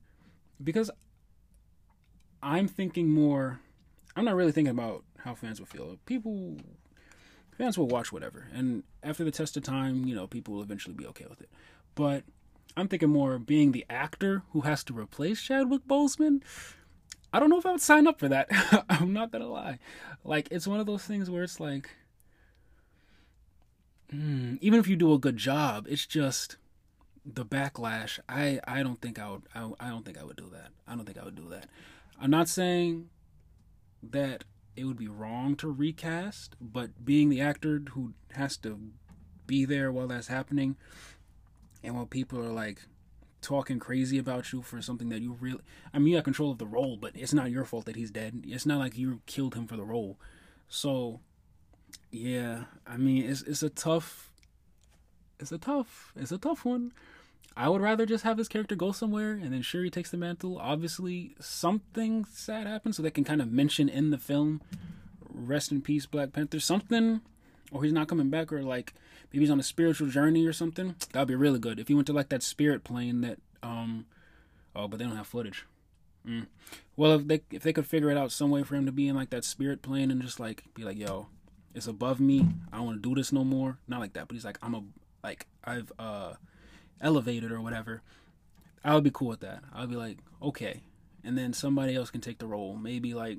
because 0.62 0.90
I'm 2.42 2.68
thinking 2.68 3.10
more 3.10 3.60
I'm 4.18 4.24
not 4.24 4.34
really 4.34 4.50
thinking 4.50 4.72
about 4.72 5.04
how 5.18 5.36
fans 5.36 5.60
will 5.60 5.66
feel. 5.66 5.96
People 6.04 6.56
fans 7.56 7.78
will 7.78 7.86
watch 7.86 8.12
whatever. 8.12 8.48
And 8.52 8.82
after 9.02 9.22
the 9.22 9.30
test 9.30 9.56
of 9.56 9.62
time, 9.62 10.06
you 10.06 10.14
know, 10.14 10.26
people 10.26 10.54
will 10.54 10.62
eventually 10.62 10.94
be 10.94 11.06
okay 11.06 11.26
with 11.30 11.40
it. 11.40 11.48
But 11.94 12.24
I'm 12.76 12.88
thinking 12.88 13.10
more 13.10 13.38
being 13.38 13.70
the 13.70 13.86
actor 13.88 14.42
who 14.52 14.62
has 14.62 14.82
to 14.84 14.92
replace 14.92 15.40
Chadwick 15.40 15.82
Boseman. 15.86 16.42
I 17.32 17.38
don't 17.38 17.48
know 17.48 17.58
if 17.58 17.66
I 17.66 17.72
would 17.72 17.80
sign 17.80 18.08
up 18.08 18.18
for 18.18 18.28
that. 18.28 18.48
I'm 18.88 19.12
not 19.12 19.30
gonna 19.30 19.48
lie. 19.48 19.78
Like 20.24 20.48
it's 20.50 20.66
one 20.66 20.80
of 20.80 20.86
those 20.86 21.04
things 21.04 21.30
where 21.30 21.44
it's 21.44 21.60
like, 21.60 21.90
mm, 24.12 24.58
even 24.60 24.80
if 24.80 24.88
you 24.88 24.96
do 24.96 25.12
a 25.12 25.18
good 25.18 25.36
job, 25.36 25.86
it's 25.88 26.06
just 26.06 26.56
the 27.34 27.44
backlash. 27.44 28.18
I 28.28 28.60
I 28.66 28.82
don't 28.82 29.00
think 29.00 29.18
I 29.18 29.30
would. 29.30 29.42
I, 29.54 29.70
I 29.80 29.88
don't 29.90 30.04
think 30.04 30.18
I 30.18 30.24
would 30.24 30.36
do 30.36 30.48
that. 30.52 30.70
I 30.86 30.94
don't 30.94 31.04
think 31.04 31.18
I 31.18 31.24
would 31.24 31.36
do 31.36 31.48
that. 31.50 31.68
I'm 32.20 32.30
not 32.30 32.48
saying 32.48 33.08
that 34.02 34.44
it 34.76 34.84
would 34.84 34.96
be 34.96 35.08
wrong 35.08 35.56
to 35.56 35.68
recast, 35.68 36.56
but 36.60 37.04
being 37.04 37.28
the 37.28 37.40
actor 37.40 37.82
who 37.90 38.14
has 38.32 38.56
to 38.58 38.78
be 39.46 39.64
there 39.64 39.90
while 39.90 40.06
that's 40.06 40.28
happening 40.28 40.76
and 41.82 41.94
while 41.94 42.06
people 42.06 42.38
are 42.38 42.52
like 42.52 42.82
talking 43.40 43.78
crazy 43.78 44.18
about 44.18 44.52
you 44.52 44.62
for 44.62 44.82
something 44.82 45.08
that 45.08 45.22
you 45.22 45.36
really 45.40 45.60
I 45.92 45.98
mean 45.98 46.08
you 46.08 46.16
have 46.16 46.24
control 46.24 46.50
of 46.50 46.58
the 46.58 46.66
role, 46.66 46.96
but 46.96 47.12
it's 47.14 47.34
not 47.34 47.50
your 47.50 47.64
fault 47.64 47.84
that 47.86 47.96
he's 47.96 48.10
dead. 48.10 48.42
It's 48.46 48.66
not 48.66 48.78
like 48.78 48.96
you 48.96 49.20
killed 49.26 49.54
him 49.54 49.66
for 49.66 49.76
the 49.76 49.84
role. 49.84 50.18
So 50.68 51.20
yeah, 52.10 52.64
I 52.86 52.96
mean 52.96 53.24
it's 53.24 53.42
it's 53.42 53.62
a 53.62 53.70
tough 53.70 54.30
it's 55.40 55.52
a 55.52 55.58
tough 55.58 56.12
it's 56.16 56.32
a 56.32 56.38
tough 56.38 56.64
one. 56.64 56.92
I 57.58 57.68
would 57.68 57.80
rather 57.80 58.06
just 58.06 58.22
have 58.22 58.38
his 58.38 58.46
character 58.46 58.76
go 58.76 58.92
somewhere 58.92 59.32
and 59.32 59.52
then 59.52 59.62
Shuri 59.62 59.90
takes 59.90 60.12
the 60.12 60.16
mantle. 60.16 60.58
Obviously, 60.58 61.34
something 61.40 62.24
sad 62.24 62.68
happens 62.68 62.96
so 62.96 63.02
they 63.02 63.10
can 63.10 63.24
kind 63.24 63.42
of 63.42 63.50
mention 63.50 63.88
in 63.88 64.10
the 64.10 64.16
film, 64.16 64.60
rest 65.28 65.72
in 65.72 65.82
peace, 65.82 66.06
Black 66.06 66.32
Panther, 66.32 66.60
something, 66.60 67.20
or 67.72 67.82
he's 67.82 67.92
not 67.92 68.06
coming 68.06 68.30
back, 68.30 68.52
or 68.52 68.62
like 68.62 68.94
maybe 69.32 69.42
he's 69.42 69.50
on 69.50 69.58
a 69.58 69.64
spiritual 69.64 70.06
journey 70.06 70.46
or 70.46 70.52
something. 70.52 70.94
That 71.10 71.18
would 71.18 71.28
be 71.28 71.34
really 71.34 71.58
good 71.58 71.80
if 71.80 71.88
he 71.88 71.94
went 71.94 72.06
to 72.06 72.12
like 72.12 72.28
that 72.28 72.44
spirit 72.44 72.84
plane 72.84 73.22
that, 73.22 73.40
um, 73.60 74.06
oh, 74.76 74.86
but 74.86 75.00
they 75.00 75.04
don't 75.04 75.16
have 75.16 75.26
footage. 75.26 75.66
Mm. 76.24 76.46
Well, 76.94 77.14
if 77.14 77.26
they 77.26 77.40
if 77.50 77.64
they 77.64 77.72
could 77.72 77.88
figure 77.88 78.10
it 78.10 78.16
out 78.16 78.30
some 78.30 78.50
way 78.50 78.62
for 78.62 78.76
him 78.76 78.86
to 78.86 78.92
be 78.92 79.08
in 79.08 79.16
like 79.16 79.30
that 79.30 79.44
spirit 79.44 79.82
plane 79.82 80.12
and 80.12 80.22
just 80.22 80.38
like 80.38 80.62
be 80.74 80.84
like, 80.84 80.96
yo, 80.96 81.26
it's 81.74 81.88
above 81.88 82.20
me. 82.20 82.46
I 82.72 82.76
don't 82.76 82.86
want 82.86 83.02
to 83.02 83.08
do 83.08 83.16
this 83.16 83.32
no 83.32 83.42
more. 83.42 83.78
Not 83.88 83.98
like 83.98 84.12
that, 84.12 84.28
but 84.28 84.34
he's 84.34 84.44
like, 84.44 84.58
I'm 84.62 84.74
a 84.76 84.84
like 85.24 85.48
I've 85.64 85.90
uh 85.98 86.34
elevated 87.00 87.52
or 87.52 87.60
whatever, 87.60 88.02
I 88.84 88.94
would 88.94 89.04
be 89.04 89.10
cool 89.12 89.28
with 89.28 89.40
that. 89.40 89.62
I 89.74 89.80
would 89.80 89.90
be 89.90 89.96
like, 89.96 90.18
okay. 90.42 90.82
And 91.24 91.36
then 91.36 91.52
somebody 91.52 91.94
else 91.94 92.10
can 92.10 92.20
take 92.20 92.38
the 92.38 92.46
role. 92.46 92.76
Maybe 92.76 93.14
like, 93.14 93.38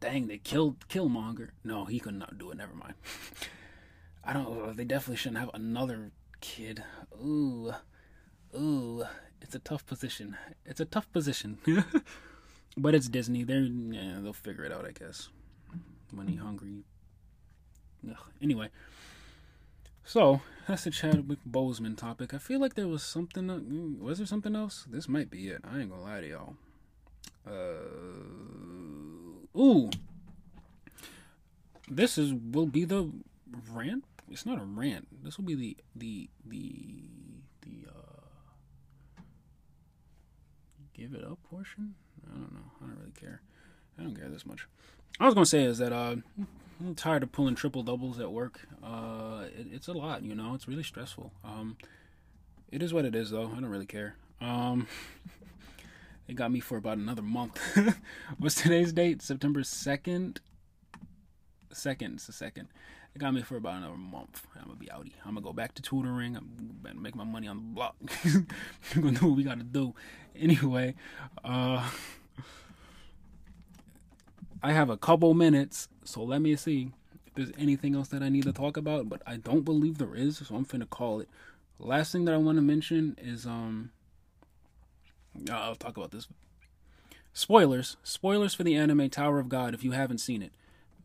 dang, 0.00 0.26
they 0.26 0.38
killed 0.38 0.88
Killmonger. 0.88 1.50
No, 1.64 1.84
he 1.84 2.00
could 2.00 2.14
not 2.14 2.38
do 2.38 2.50
it. 2.50 2.56
Never 2.58 2.74
mind. 2.74 2.94
I 4.24 4.32
don't. 4.32 4.76
They 4.76 4.84
definitely 4.84 5.16
shouldn't 5.16 5.40
have 5.40 5.50
another 5.54 6.10
kid. 6.40 6.82
Ooh, 7.14 7.72
ooh. 8.54 9.04
it's 9.40 9.54
a 9.54 9.58
tough 9.58 9.86
position. 9.86 10.36
It's 10.66 10.80
a 10.80 10.84
tough 10.84 11.10
position. 11.12 11.58
but 12.76 12.94
it's 12.94 13.08
Disney. 13.08 13.44
They're 13.44 13.60
yeah, 13.60 14.18
they'll 14.20 14.32
figure 14.32 14.64
it 14.64 14.72
out, 14.72 14.84
I 14.84 14.92
guess. 14.92 15.30
Money 16.12 16.36
hungry. 16.36 16.84
Ugh. 18.08 18.16
Anyway, 18.42 18.68
so 20.08 20.40
that's 20.66 20.84
the 20.84 20.90
Chadwick 20.90 21.38
Boseman 21.48 21.94
topic. 21.96 22.32
I 22.32 22.38
feel 22.38 22.60
like 22.60 22.74
there 22.74 22.88
was 22.88 23.02
something. 23.02 23.50
Uh, 23.50 23.60
was 24.02 24.16
there 24.16 24.26
something 24.26 24.56
else? 24.56 24.86
This 24.90 25.06
might 25.06 25.30
be 25.30 25.48
it. 25.48 25.60
I 25.70 25.80
ain't 25.80 25.90
gonna 25.90 26.02
lie 26.02 26.22
to 26.22 26.28
y'all. 26.28 26.56
Uh, 27.46 27.52
ooh, 29.58 29.90
this 31.90 32.16
is 32.16 32.32
will 32.32 32.66
be 32.66 32.86
the 32.86 33.12
rant. 33.70 34.04
It's 34.30 34.46
not 34.46 34.58
a 34.58 34.64
rant. 34.64 35.08
This 35.22 35.36
will 35.36 35.44
be 35.44 35.54
the 35.54 35.76
the 35.94 36.30
the 36.46 36.72
the 37.62 37.90
uh, 37.90 39.20
give 40.94 41.12
it 41.12 41.22
up 41.22 41.38
portion. 41.50 41.94
I 42.26 42.34
don't 42.34 42.52
know. 42.52 42.70
I 42.80 42.86
don't 42.86 42.98
really 42.98 43.12
care. 43.12 43.42
I 43.98 44.04
don't 44.04 44.14
care 44.14 44.30
this 44.30 44.46
much. 44.46 44.66
I 45.20 45.26
was 45.26 45.34
gonna 45.34 45.44
say 45.44 45.64
is 45.64 45.78
that 45.78 45.92
uh, 45.92 46.16
I'm 46.80 46.94
tired 46.94 47.22
of 47.22 47.32
pulling 47.32 47.56
triple 47.56 47.82
doubles 47.82 48.20
at 48.20 48.30
work. 48.30 48.60
Uh, 48.82 49.44
it, 49.58 49.66
it's 49.72 49.88
a 49.88 49.92
lot, 49.92 50.22
you 50.22 50.34
know. 50.34 50.54
It's 50.54 50.68
really 50.68 50.84
stressful. 50.84 51.32
Um, 51.44 51.76
it 52.70 52.82
is 52.82 52.92
what 52.94 53.04
it 53.04 53.14
is, 53.14 53.30
though. 53.30 53.46
I 53.46 53.54
don't 53.60 53.66
really 53.66 53.86
care. 53.86 54.14
Um, 54.40 54.86
it 56.28 56.34
got 56.34 56.52
me 56.52 56.60
for 56.60 56.76
about 56.78 56.98
another 56.98 57.22
month. 57.22 57.58
What's 58.38 58.54
today's 58.54 58.92
date? 58.92 59.22
September 59.22 59.64
second. 59.64 60.40
Second, 61.72 62.14
it's 62.14 62.26
the 62.26 62.32
second. 62.32 62.68
It 63.14 63.18
got 63.18 63.34
me 63.34 63.42
for 63.42 63.56
about 63.56 63.78
another 63.78 63.96
month. 63.96 64.46
I'm 64.54 64.66
gonna 64.66 64.76
be 64.76 64.86
outie. 64.86 65.12
I'm 65.24 65.34
gonna 65.34 65.40
go 65.40 65.52
back 65.52 65.74
to 65.74 65.82
tutoring. 65.82 66.36
I'm 66.36 66.78
gonna 66.82 67.00
make 67.00 67.16
my 67.16 67.24
money 67.24 67.48
on 67.48 67.56
the 67.56 67.62
block. 67.62 67.96
We're 68.94 69.02
gonna 69.02 69.18
do 69.18 69.26
what 69.26 69.36
we 69.36 69.42
gotta 69.42 69.64
do. 69.64 69.94
Anyway, 70.36 70.94
uh. 71.44 71.90
I 74.62 74.72
have 74.72 74.90
a 74.90 74.96
couple 74.96 75.34
minutes, 75.34 75.88
so 76.04 76.22
let 76.22 76.40
me 76.40 76.56
see 76.56 76.92
if 77.26 77.34
there's 77.34 77.52
anything 77.58 77.94
else 77.94 78.08
that 78.08 78.22
I 78.22 78.28
need 78.28 78.44
to 78.44 78.52
talk 78.52 78.76
about, 78.76 79.08
but 79.08 79.22
I 79.26 79.36
don't 79.36 79.64
believe 79.64 79.98
there 79.98 80.14
is, 80.14 80.38
so 80.38 80.54
I'm 80.54 80.64
finna 80.64 80.88
call 80.88 81.20
it. 81.20 81.28
Last 81.78 82.10
thing 82.10 82.24
that 82.24 82.34
I 82.34 82.38
want 82.38 82.58
to 82.58 82.62
mention 82.62 83.16
is 83.20 83.46
um 83.46 83.90
I'll 85.50 85.76
talk 85.76 85.96
about 85.96 86.10
this. 86.10 86.26
Spoilers. 87.32 87.96
Spoilers 88.02 88.54
for 88.54 88.64
the 88.64 88.74
anime 88.74 89.08
Tower 89.10 89.38
of 89.38 89.48
God 89.48 89.74
if 89.74 89.84
you 89.84 89.92
haven't 89.92 90.18
seen 90.18 90.42
it. 90.42 90.52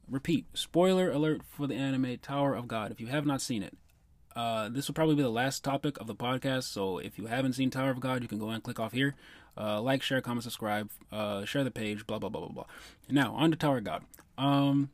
Repeat, 0.09 0.45
spoiler 0.53 1.11
alert 1.11 1.41
for 1.43 1.67
the 1.67 1.75
anime 1.75 2.17
Tower 2.17 2.55
of 2.55 2.67
God 2.67 2.91
if 2.91 2.99
you 2.99 3.07
have 3.07 3.25
not 3.25 3.41
seen 3.41 3.61
it. 3.61 3.77
Uh, 4.35 4.67
this 4.67 4.87
will 4.87 4.95
probably 4.95 5.15
be 5.15 5.21
the 5.21 5.29
last 5.29 5.63
topic 5.63 5.99
of 5.99 6.07
the 6.07 6.15
podcast, 6.15 6.63
so 6.63 6.97
if 6.97 7.19
you 7.19 7.27
haven't 7.27 7.53
seen 7.53 7.69
Tower 7.69 7.91
of 7.91 7.99
God, 7.99 8.23
you 8.23 8.27
can 8.27 8.39
go 8.39 8.49
and 8.49 8.63
click 8.63 8.79
off 8.79 8.91
here. 8.91 9.15
Uh, 9.57 9.81
like, 9.81 10.01
share, 10.01 10.21
comment, 10.21 10.43
subscribe, 10.43 10.89
uh, 11.11 11.45
share 11.45 11.63
the 11.63 11.71
page, 11.71 12.07
blah 12.07 12.19
blah 12.19 12.29
blah 12.29 12.41
blah 12.41 12.49
blah. 12.49 12.65
Now 13.09 13.33
on 13.35 13.51
to 13.51 13.57
Tower 13.57 13.81
God. 13.81 14.03
Um, 14.37 14.89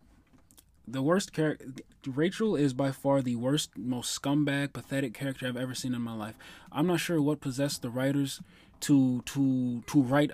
the 0.88 1.02
worst 1.02 1.34
character, 1.34 1.66
Rachel 2.06 2.56
is 2.56 2.74
by 2.74 2.92
far 2.92 3.22
the 3.22 3.36
worst, 3.36 3.78
most 3.78 4.20
scumbag, 4.20 4.74
pathetic 4.74 5.14
character 5.14 5.48
I've 5.48 5.58
ever 5.58 5.76
seen 5.76 5.94
in 5.94 6.02
my 6.02 6.16
life. 6.16 6.36
I'm 6.72 6.88
not 6.88 7.00
sure 7.00 7.22
what 7.22 7.42
possessed 7.42 7.82
the 7.82 7.90
writers 7.90 8.42
to 8.82 9.22
to 9.28 9.84
to 9.88 10.02
write 10.02 10.32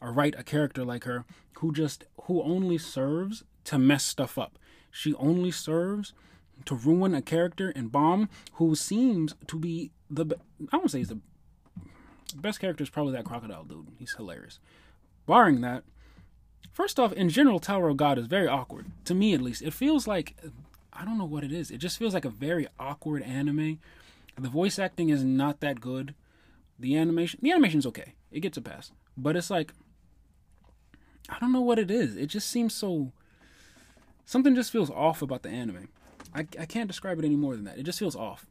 or 0.00 0.12
write 0.12 0.34
a 0.38 0.42
character 0.42 0.84
like 0.84 1.04
her 1.04 1.24
who 1.58 1.72
just 1.72 2.04
who 2.22 2.42
only 2.42 2.78
serves 2.78 3.44
to 3.64 3.78
mess 3.78 4.04
stuff 4.04 4.38
up. 4.38 4.58
She 4.90 5.14
only 5.14 5.50
serves 5.50 6.14
to 6.64 6.74
ruin 6.74 7.14
a 7.14 7.22
character 7.22 7.70
in 7.70 7.88
Bam 7.88 8.28
who 8.54 8.74
seems 8.74 9.34
to 9.46 9.58
be 9.58 9.90
the 10.10 10.36
I 10.72 10.76
won't 10.76 10.90
say 10.90 10.98
he's 10.98 11.08
the 11.08 11.20
best 12.36 12.60
character 12.60 12.82
is 12.82 12.90
probably 12.90 13.12
that 13.14 13.24
crocodile 13.24 13.64
dude. 13.64 13.88
He's 13.98 14.14
hilarious. 14.14 14.58
Barring 15.26 15.60
that, 15.60 15.84
first 16.72 16.98
off, 16.98 17.12
in 17.12 17.28
general, 17.28 17.60
Tower 17.60 17.88
of 17.88 17.96
God 17.96 18.18
is 18.18 18.26
very 18.26 18.46
awkward 18.46 18.86
to 19.04 19.14
me 19.14 19.34
at 19.34 19.42
least. 19.42 19.62
It 19.62 19.72
feels 19.72 20.06
like 20.06 20.36
I 20.92 21.04
don't 21.04 21.18
know 21.18 21.24
what 21.24 21.44
it 21.44 21.52
is. 21.52 21.70
It 21.70 21.78
just 21.78 21.98
feels 21.98 22.14
like 22.14 22.24
a 22.24 22.30
very 22.30 22.66
awkward 22.78 23.22
anime. 23.22 23.78
The 24.36 24.48
voice 24.48 24.78
acting 24.78 25.08
is 25.08 25.24
not 25.24 25.60
that 25.60 25.80
good. 25.80 26.14
The 26.78 26.96
animation, 26.96 27.40
the 27.42 27.50
animation's 27.50 27.86
okay. 27.86 28.14
It 28.30 28.40
gets 28.40 28.56
a 28.56 28.62
pass, 28.62 28.92
but 29.16 29.36
it's 29.36 29.50
like 29.50 29.72
I 31.28 31.38
don't 31.40 31.52
know 31.52 31.60
what 31.60 31.78
it 31.78 31.90
is. 31.90 32.16
It 32.16 32.26
just 32.26 32.48
seems 32.48 32.74
so. 32.74 33.12
Something 34.24 34.54
just 34.54 34.70
feels 34.70 34.90
off 34.90 35.22
about 35.22 35.42
the 35.42 35.48
anime. 35.48 35.88
I, 36.34 36.40
I 36.58 36.66
can't 36.66 36.86
describe 36.86 37.18
it 37.18 37.24
any 37.24 37.36
more 37.36 37.54
than 37.56 37.64
that. 37.64 37.78
It 37.78 37.84
just 37.84 37.98
feels 37.98 38.16
off. 38.16 38.46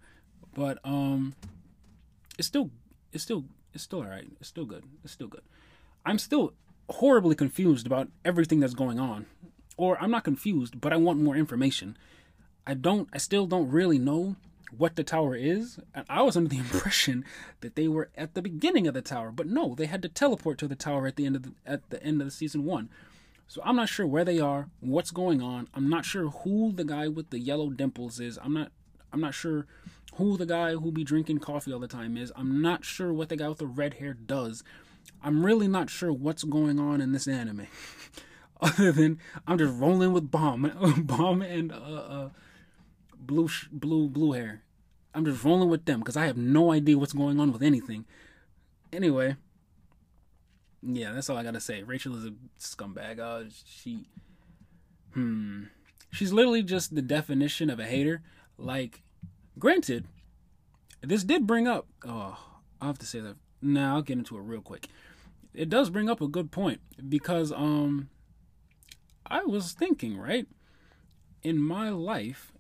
But 0.54 0.80
um 0.84 1.36
it's 2.38 2.48
still 2.48 2.72
it's 3.12 3.24
still 3.24 3.46
it's 3.78 3.84
still 3.84 4.00
alright. 4.00 4.28
It's 4.40 4.50
still 4.50 4.66
good. 4.66 4.84
It's 5.04 5.14
still 5.14 5.28
good. 5.28 5.44
I'm 6.04 6.18
still 6.18 6.54
horribly 6.90 7.36
confused 7.36 7.86
about 7.86 8.08
everything 8.26 8.60
that's 8.60 8.74
going 8.74 9.00
on. 9.00 9.28
Or 9.78 10.02
I'm 10.02 10.10
not 10.10 10.24
confused, 10.24 10.82
but 10.82 10.92
I 10.92 10.98
want 10.98 11.22
more 11.22 11.36
information. 11.36 11.96
I 12.66 12.74
don't 12.74 13.08
I 13.14 13.20
still 13.20 13.46
don't 13.46 13.70
really 13.70 14.00
know 14.00 14.36
what 14.76 14.96
the 14.96 15.04
tower 15.04 15.36
is. 15.36 15.80
And 15.94 16.06
I 16.10 16.24
was 16.24 16.36
under 16.36 16.50
the 16.50 16.58
impression 16.66 17.24
that 17.62 17.76
they 17.76 17.88
were 17.88 18.10
at 18.18 18.34
the 18.34 18.42
beginning 18.42 18.88
of 18.88 18.96
the 18.96 19.04
tower, 19.04 19.32
but 19.32 19.46
no, 19.46 19.76
they 19.76 19.86
had 19.86 20.02
to 20.02 20.10
teleport 20.10 20.58
to 20.58 20.68
the 20.68 20.76
tower 20.76 21.06
at 21.06 21.18
the 21.18 21.28
end 21.28 21.36
of 21.36 21.44
the 21.44 21.52
at 21.64 21.88
the 21.92 22.02
end 22.02 22.20
of 22.20 22.26
the 22.26 22.32
season 22.32 22.66
1. 22.66 22.90
So 23.48 23.62
I'm 23.64 23.76
not 23.76 23.90
sure 23.90 24.08
where 24.08 24.26
they 24.26 24.40
are, 24.40 24.70
what's 24.80 25.12
going 25.12 25.40
on. 25.40 25.68
I'm 25.76 25.88
not 25.88 26.04
sure 26.04 26.30
who 26.30 26.72
the 26.72 26.84
guy 26.84 27.08
with 27.10 27.30
the 27.30 27.40
yellow 27.40 27.70
dimples 27.70 28.20
is. 28.20 28.40
I'm 28.42 28.54
not 28.54 28.72
I'm 29.14 29.22
not 29.22 29.36
sure 29.36 29.68
who 30.16 30.38
the 30.38 30.46
guy 30.46 30.74
who 30.74 30.92
be 30.92 31.04
drinking 31.04 31.40
coffee 31.40 31.72
all 31.72 31.80
the 31.80 31.88
time 31.88 32.18
is. 32.18 32.32
I'm 32.36 32.62
not 32.62 32.84
sure 32.84 33.14
what 33.14 33.30
the 33.30 33.36
guy 33.36 33.48
with 33.50 33.60
the 33.60 33.68
red 33.68 33.96
hair 33.96 34.14
does. 34.14 34.64
I'm 35.22 35.46
really 35.46 35.68
not 35.68 35.90
sure 35.90 36.12
what's 36.12 36.44
going 36.44 36.80
on 36.80 37.02
in 37.02 37.12
this 37.12 37.28
anime. 37.28 37.68
Other 38.62 38.92
than 38.92 39.20
I'm 39.46 39.58
just 39.58 39.80
rolling 39.80 40.14
with 40.14 40.32
bomb, 40.32 40.64
Bam 41.04 41.42
and 41.44 41.72
uh, 41.72 41.76
uh, 41.76 42.30
blue 43.16 43.50
blue 43.72 44.10
blue 44.10 44.32
hair. 44.32 44.64
I'm 45.14 45.26
just 45.26 45.44
rolling 45.44 45.70
with 45.70 45.86
them 45.86 46.00
because 46.00 46.18
I 46.18 46.26
have 46.26 46.38
no 46.38 46.72
idea 46.72 46.98
what's 46.98 47.14
going 47.14 47.40
on 47.40 47.52
with 47.52 47.62
anything. 47.62 48.06
Anyway, 48.92 49.36
yeah, 50.82 51.12
that's 51.12 51.30
all 51.30 51.38
I 51.38 51.44
gotta 51.44 51.60
say. 51.60 51.84
Rachel 51.84 52.16
is 52.16 52.26
a 52.26 52.34
scumbag. 52.60 53.20
Uh, 53.20 53.50
she, 53.66 54.06
hmm, 55.14 55.64
she's 56.12 56.32
literally 56.32 56.64
just 56.64 56.96
the 56.96 57.02
definition 57.02 57.70
of 57.70 57.80
a 57.80 57.86
hater. 57.86 58.22
Like, 58.58 59.04
granted, 59.60 60.06
this 61.02 61.24
did 61.24 61.48
bring 61.48 61.68
up. 61.68 61.88
Oh, 62.06 62.38
I 62.82 62.88
have 62.88 63.00
to 63.00 63.06
say 63.06 63.20
that. 63.20 63.36
Now 63.62 63.90
nah, 63.90 63.96
I'll 63.96 64.02
get 64.02 64.18
into 64.18 64.38
it 64.38 64.42
real 64.42 64.62
quick. 64.62 64.88
It 65.54 65.70
does 65.70 65.90
bring 65.90 66.10
up 66.10 66.22
a 66.22 66.28
good 66.28 66.52
point 66.52 66.82
because 67.10 67.52
um, 67.52 68.10
I 69.26 69.44
was 69.44 69.74
thinking 69.74 70.18
right 70.18 70.48
in 71.44 71.60
my 71.60 71.90
life. 71.90 72.52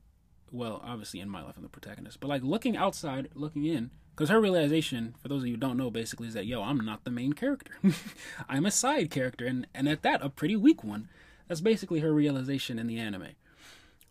Well, 0.51 0.81
obviously 0.83 1.19
in 1.19 1.29
my 1.29 1.43
life, 1.43 1.55
I'm 1.57 1.63
the 1.63 1.69
protagonist, 1.69 2.19
but 2.19 2.27
like 2.27 2.41
looking 2.41 2.75
outside, 2.77 3.29
looking 3.35 3.65
in 3.65 3.91
because 4.17 4.29
her 4.29 4.41
realization, 4.41 5.13
for 5.21 5.27
those 5.27 5.43
of 5.43 5.47
you 5.47 5.53
who 5.53 5.59
don't 5.59 5.77
know, 5.77 5.91
basically 5.91 6.27
is 6.27 6.33
that, 6.33 6.47
yo, 6.47 6.63
I'm 6.63 6.83
not 6.83 7.03
the 7.03 7.11
main 7.11 7.33
character. 7.33 7.73
I'm 8.49 8.65
a 8.65 8.71
side 8.71 9.11
character, 9.11 9.45
and, 9.45 9.67
and 9.75 9.87
at 9.87 10.01
that, 10.01 10.23
a 10.23 10.29
pretty 10.29 10.55
weak 10.55 10.83
one. 10.83 11.07
That's 11.47 11.61
basically 11.61 11.99
her 11.99 12.11
realization 12.11 12.79
in 12.79 12.87
the 12.87 12.97
anime. 12.97 13.29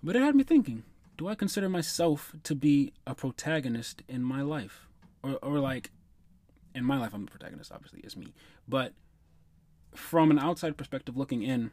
But 0.04 0.14
it 0.14 0.22
had 0.22 0.36
me 0.36 0.44
thinking 0.44 0.84
do 1.16 1.28
I 1.28 1.34
consider 1.34 1.68
myself 1.68 2.34
to 2.42 2.54
be 2.54 2.92
a 3.06 3.14
protagonist 3.14 4.02
in 4.08 4.22
my 4.22 4.42
life? 4.42 4.86
Or, 5.22 5.38
or 5.42 5.58
like, 5.58 5.90
in 6.74 6.84
my 6.84 6.98
life, 6.98 7.12
I'm 7.14 7.24
the 7.24 7.30
protagonist, 7.30 7.72
obviously, 7.72 8.00
it's 8.04 8.16
me. 8.16 8.34
But 8.68 8.92
from 9.94 10.30
an 10.30 10.38
outside 10.38 10.76
perspective 10.76 11.16
looking 11.16 11.42
in, 11.42 11.70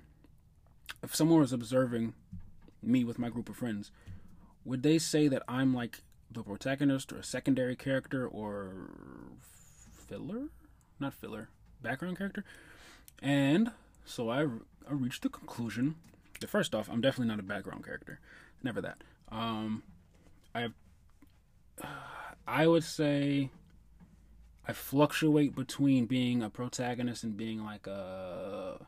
if 1.01 1.15
someone 1.15 1.39
was 1.39 1.53
observing 1.53 2.13
me 2.81 3.03
with 3.03 3.19
my 3.19 3.29
group 3.29 3.50
of 3.50 3.57
friends, 3.57 3.91
would 4.65 4.83
they 4.83 4.97
say 4.97 5.27
that 5.27 5.43
I'm 5.47 5.73
like 5.73 6.01
the 6.33 6.43
protagonist 6.43 7.12
or 7.13 7.17
a 7.17 7.23
secondary 7.23 7.75
character 7.75 8.27
or 8.27 8.89
filler, 10.07 10.47
not 11.00 11.13
filler, 11.13 11.50
background 11.81 12.17
character. 12.17 12.43
And 13.21 13.71
so 14.05 14.29
I, 14.29 14.41
I 14.41 14.91
reached 14.91 15.21
the 15.21 15.29
conclusion 15.29 15.95
that 16.39 16.50
first 16.50 16.73
off, 16.73 16.89
I'm 16.89 17.01
definitely 17.01 17.27
not 17.27 17.39
a 17.39 17.43
background 17.43 17.85
character. 17.85 18.19
Never 18.63 18.81
that. 18.81 19.03
Um, 19.34 19.84
I 20.54 20.70
I 22.48 22.68
would 22.68 22.84
say 22.84 23.50
I 24.68 24.74
fluctuate 24.74 25.56
between 25.56 26.06
being 26.06 26.44
a 26.44 26.50
protagonist 26.50 27.24
and 27.24 27.36
being 27.36 27.63
like 27.63 27.88
a 27.88 28.86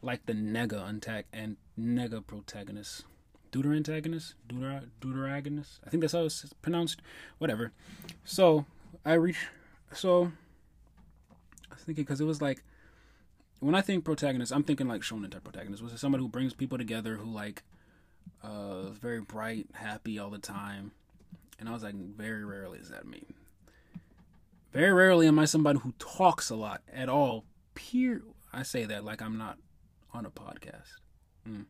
like 0.00 0.26
the 0.26 0.32
nega 0.32 0.80
antac 0.88 1.24
and 1.32 1.56
nega 1.78 2.24
protagonist 2.24 3.04
deuter 3.52 3.74
antagonist, 3.74 4.34
deuter 4.48 4.88
deuteragonist. 5.00 5.80
I 5.86 5.90
think 5.90 6.02
that's 6.02 6.12
how 6.12 6.24
it's 6.24 6.52
pronounced. 6.62 7.00
Whatever. 7.38 7.72
So 8.24 8.66
I 9.04 9.14
reach. 9.14 9.46
So 9.92 10.32
I 11.70 11.74
was 11.74 11.84
thinking 11.84 12.04
because 12.04 12.20
it 12.20 12.24
was 12.24 12.42
like 12.42 12.62
when 13.60 13.74
I 13.74 13.80
think 13.80 14.04
protagonist, 14.04 14.52
I'm 14.52 14.62
thinking 14.62 14.88
like 14.88 15.02
shonen 15.02 15.30
type 15.30 15.44
protagonist. 15.44 15.82
Was 15.82 15.92
it 15.92 15.98
somebody 15.98 16.22
who 16.22 16.28
brings 16.28 16.54
people 16.54 16.78
together 16.78 17.16
who 17.16 17.30
like 17.30 17.62
uh 18.42 18.90
very 18.90 19.20
bright, 19.20 19.66
happy 19.72 20.18
all 20.18 20.30
the 20.30 20.38
time? 20.38 20.92
And 21.58 21.68
I 21.68 21.72
was 21.72 21.82
like, 21.82 21.94
very 21.94 22.44
rarely 22.44 22.78
is 22.78 22.90
that 22.90 23.06
me. 23.06 23.24
Very 24.72 24.92
rarely 24.92 25.26
am 25.26 25.38
I 25.38 25.44
somebody 25.44 25.78
who 25.80 25.92
talks 25.98 26.50
a 26.50 26.56
lot 26.56 26.82
at 26.92 27.08
all. 27.08 27.44
Peer, 27.74 28.22
I 28.52 28.62
say 28.62 28.84
that 28.84 29.04
like 29.04 29.22
I'm 29.22 29.38
not 29.38 29.58
on 30.12 30.26
a 30.26 30.30
podcast. 30.30 31.00
Mm. 31.48 31.66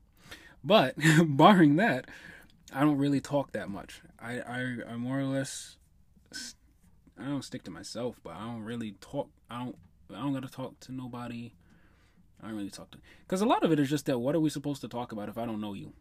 But 0.64 0.94
barring 1.26 1.76
that, 1.76 2.06
I 2.72 2.80
don't 2.80 2.98
really 2.98 3.20
talk 3.20 3.52
that 3.52 3.68
much. 3.68 4.02
I, 4.18 4.40
I, 4.40 4.76
I 4.90 4.96
more 4.96 5.18
or 5.20 5.24
less, 5.24 5.76
I 7.18 7.24
don't 7.24 7.44
stick 7.44 7.62
to 7.64 7.70
myself, 7.70 8.20
but 8.22 8.34
I 8.34 8.46
don't 8.46 8.64
really 8.64 8.92
talk. 9.00 9.30
I 9.50 9.64
don't, 9.64 9.76
I 10.14 10.20
don't 10.20 10.34
gotta 10.34 10.48
talk 10.48 10.78
to 10.80 10.92
nobody. 10.92 11.52
I 12.42 12.48
don't 12.48 12.56
really 12.56 12.70
talk 12.70 12.90
to, 12.92 12.98
because 13.26 13.40
a 13.40 13.46
lot 13.46 13.64
of 13.64 13.72
it 13.72 13.80
is 13.80 13.88
just 13.90 14.06
that. 14.06 14.18
What 14.18 14.34
are 14.34 14.40
we 14.40 14.50
supposed 14.50 14.80
to 14.82 14.88
talk 14.88 15.12
about 15.12 15.28
if 15.28 15.38
I 15.38 15.46
don't 15.46 15.60
know 15.60 15.74
you? 15.74 15.92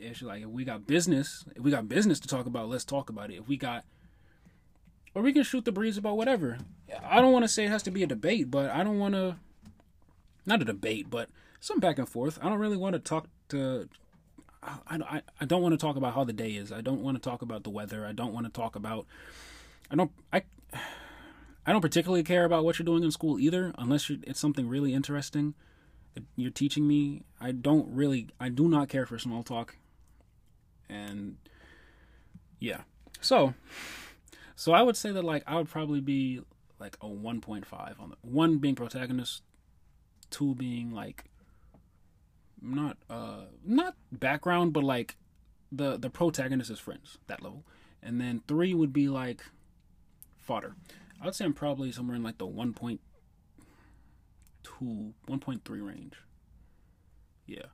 It's 0.00 0.22
like 0.22 0.42
if 0.42 0.48
we 0.48 0.64
got 0.64 0.86
business, 0.86 1.44
if 1.56 1.62
we 1.62 1.70
got 1.70 1.88
business 1.88 2.20
to 2.20 2.28
talk 2.28 2.46
about, 2.46 2.68
let's 2.68 2.84
talk 2.84 3.10
about 3.10 3.30
it. 3.30 3.36
If 3.36 3.48
we 3.48 3.56
got, 3.56 3.84
or 5.14 5.22
we 5.22 5.32
can 5.32 5.42
shoot 5.42 5.64
the 5.64 5.72
breeze 5.72 5.96
about 5.96 6.16
whatever. 6.16 6.58
I 7.02 7.20
don't 7.20 7.32
want 7.32 7.44
to 7.44 7.48
say 7.48 7.64
it 7.64 7.70
has 7.70 7.82
to 7.84 7.90
be 7.90 8.02
a 8.02 8.06
debate, 8.06 8.50
but 8.50 8.70
I 8.70 8.84
don't 8.84 8.98
want 8.98 9.14
to, 9.14 9.36
not 10.46 10.62
a 10.62 10.64
debate, 10.64 11.10
but 11.10 11.28
some 11.60 11.80
back 11.80 11.98
and 11.98 12.08
forth. 12.08 12.38
I 12.42 12.48
don't 12.48 12.58
really 12.58 12.76
want 12.76 12.94
to 12.94 12.98
talk 12.98 13.26
to 13.50 13.88
I, 14.62 14.78
I, 14.88 15.22
I 15.40 15.44
don't 15.44 15.62
want 15.62 15.72
to 15.72 15.78
talk 15.78 15.96
about 15.96 16.14
how 16.14 16.24
the 16.24 16.32
day 16.32 16.50
is. 16.50 16.72
I 16.72 16.80
don't 16.80 17.00
want 17.00 17.16
to 17.16 17.20
talk 17.22 17.42
about 17.42 17.62
the 17.62 17.70
weather. 17.70 18.04
I 18.04 18.12
don't 18.12 18.32
want 18.32 18.46
to 18.46 18.52
talk 18.52 18.76
about 18.76 19.06
I 19.90 19.94
don't 19.94 20.10
I 20.32 20.42
I 21.66 21.72
don't 21.72 21.80
particularly 21.80 22.24
care 22.24 22.44
about 22.44 22.64
what 22.64 22.78
you're 22.78 22.86
doing 22.86 23.04
in 23.04 23.10
school 23.10 23.38
either 23.38 23.72
unless 23.78 24.10
it's 24.10 24.40
something 24.40 24.68
really 24.68 24.94
interesting 24.94 25.54
you're 26.36 26.50
teaching 26.50 26.86
me. 26.86 27.22
I 27.40 27.52
don't 27.52 27.88
really 27.94 28.28
I 28.40 28.48
do 28.48 28.68
not 28.68 28.88
care 28.88 29.06
for 29.06 29.18
small 29.18 29.42
talk. 29.42 29.76
And 30.88 31.36
yeah. 32.58 32.82
So 33.20 33.54
so 34.56 34.72
I 34.72 34.82
would 34.82 34.96
say 34.96 35.12
that 35.12 35.24
like 35.24 35.44
I 35.46 35.56
would 35.56 35.68
probably 35.68 36.00
be 36.00 36.40
like 36.80 36.96
a 37.00 37.06
1.5 37.06 38.00
on 38.00 38.10
the 38.10 38.16
one 38.22 38.58
being 38.58 38.74
protagonist, 38.74 39.42
two 40.30 40.54
being 40.54 40.92
like 40.92 41.24
not 42.60 42.96
uh 43.08 43.44
not 43.64 43.94
background 44.10 44.72
but 44.72 44.82
like 44.82 45.16
the 45.70 45.96
the 45.96 46.10
protagonist 46.10 46.70
is 46.70 46.80
friends 46.80 47.18
that 47.26 47.42
level. 47.42 47.64
And 48.02 48.20
then 48.20 48.42
three 48.46 48.74
would 48.74 48.92
be 48.92 49.08
like 49.08 49.42
fodder. 50.36 50.74
I 51.20 51.24
would 51.24 51.34
say 51.34 51.44
i'm 51.44 51.52
probably 51.52 51.92
somewhere 51.92 52.16
in 52.16 52.22
like 52.22 52.38
the 52.38 52.46
1.2 52.46 52.98
1.3 54.64 55.86
range. 55.86 56.14
Yeah. 57.46 57.66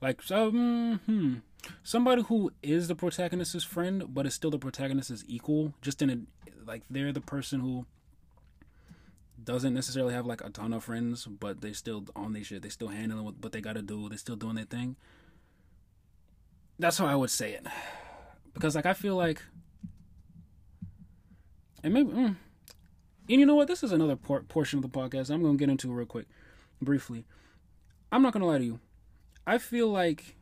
Like 0.00 0.22
some 0.22 1.00
hmm, 1.06 1.34
somebody 1.82 2.22
who 2.22 2.52
is 2.62 2.88
the 2.88 2.94
protagonist's 2.94 3.64
friend 3.64 4.04
but 4.08 4.26
is 4.26 4.34
still 4.34 4.50
the 4.50 4.58
protagonist's 4.58 5.24
equal 5.26 5.74
just 5.82 6.00
in 6.02 6.10
a 6.10 6.18
like 6.66 6.82
they're 6.90 7.12
the 7.12 7.20
person 7.20 7.60
who 7.60 7.86
doesn't 9.42 9.72
necessarily 9.72 10.12
have 10.12 10.26
like 10.26 10.42
a 10.42 10.50
ton 10.50 10.74
of 10.74 10.84
friends, 10.84 11.24
but 11.24 11.60
they 11.60 11.72
still 11.72 12.04
on 12.14 12.32
their 12.32 12.44
shit. 12.44 12.62
They 12.62 12.68
still 12.68 12.88
handling 12.88 13.24
what, 13.24 13.34
what 13.40 13.52
they 13.52 13.60
gotta 13.60 13.82
do. 13.82 14.08
They 14.08 14.16
still 14.16 14.36
doing 14.36 14.56
their 14.56 14.64
thing. 14.64 14.96
That's 16.78 16.98
how 16.98 17.06
I 17.06 17.16
would 17.16 17.30
say 17.30 17.52
it, 17.54 17.66
because 18.54 18.76
like 18.76 18.86
I 18.86 18.92
feel 18.92 19.16
like, 19.16 19.42
and 21.82 21.94
maybe, 21.94 22.10
mm, 22.10 22.26
and 22.26 22.36
you 23.40 23.46
know 23.46 23.56
what? 23.56 23.68
This 23.68 23.82
is 23.82 23.90
another 23.90 24.16
por- 24.16 24.42
portion 24.42 24.78
of 24.78 24.82
the 24.82 24.88
podcast 24.88 25.30
I'm 25.30 25.42
gonna 25.42 25.56
get 25.56 25.70
into 25.70 25.90
real 25.90 26.06
quick, 26.06 26.26
briefly. 26.80 27.24
I'm 28.12 28.22
not 28.22 28.32
gonna 28.32 28.46
lie 28.46 28.58
to 28.58 28.64
you. 28.64 28.80
I 29.46 29.58
feel 29.58 29.88
like 29.88 30.36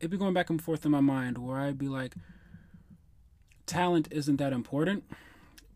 it'd 0.00 0.10
be 0.10 0.16
going 0.16 0.34
back 0.34 0.50
and 0.50 0.62
forth 0.62 0.84
in 0.84 0.90
my 0.90 1.00
mind 1.00 1.38
where 1.38 1.58
I'd 1.58 1.78
be 1.78 1.88
like, 1.88 2.14
talent 3.66 4.08
isn't 4.10 4.36
that 4.36 4.52
important 4.52 5.04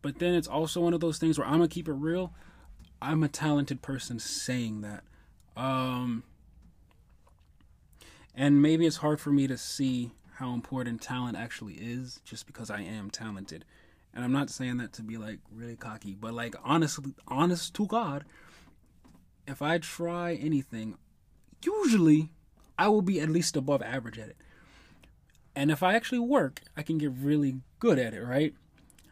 but 0.02 0.18
then 0.18 0.34
it's 0.34 0.48
also 0.48 0.80
one 0.80 0.92
of 0.92 1.00
those 1.00 1.18
things 1.18 1.38
where 1.38 1.46
I'm 1.46 1.54
gonna 1.54 1.68
keep 1.68 1.88
it 1.88 1.92
real. 1.92 2.34
I'm 3.00 3.22
a 3.22 3.28
talented 3.28 3.82
person 3.82 4.18
saying 4.18 4.82
that. 4.82 5.04
Um, 5.56 6.24
and 8.34 8.60
maybe 8.60 8.86
it's 8.86 8.96
hard 8.96 9.20
for 9.20 9.30
me 9.30 9.46
to 9.46 9.56
see 9.56 10.10
how 10.36 10.52
important 10.52 11.00
talent 11.00 11.36
actually 11.36 11.74
is 11.74 12.20
just 12.24 12.46
because 12.46 12.70
I 12.70 12.80
am 12.80 13.10
talented. 13.10 13.64
And 14.14 14.24
I'm 14.24 14.32
not 14.32 14.50
saying 14.50 14.78
that 14.78 14.92
to 14.94 15.02
be 15.02 15.16
like 15.16 15.38
really 15.50 15.76
cocky, 15.76 16.14
but 16.14 16.34
like 16.34 16.56
honestly, 16.64 17.14
honest 17.28 17.74
to 17.74 17.86
God, 17.86 18.24
if 19.46 19.62
I 19.62 19.78
try 19.78 20.34
anything, 20.34 20.96
usually 21.64 22.30
I 22.82 22.88
will 22.88 23.00
be 23.00 23.20
at 23.20 23.28
least 23.28 23.56
above 23.56 23.80
average 23.80 24.18
at 24.18 24.28
it. 24.28 24.36
And 25.54 25.70
if 25.70 25.84
I 25.84 25.94
actually 25.94 26.18
work, 26.18 26.62
I 26.76 26.82
can 26.82 26.98
get 26.98 27.12
really 27.12 27.60
good 27.78 27.96
at 27.96 28.12
it, 28.12 28.24
right? 28.24 28.54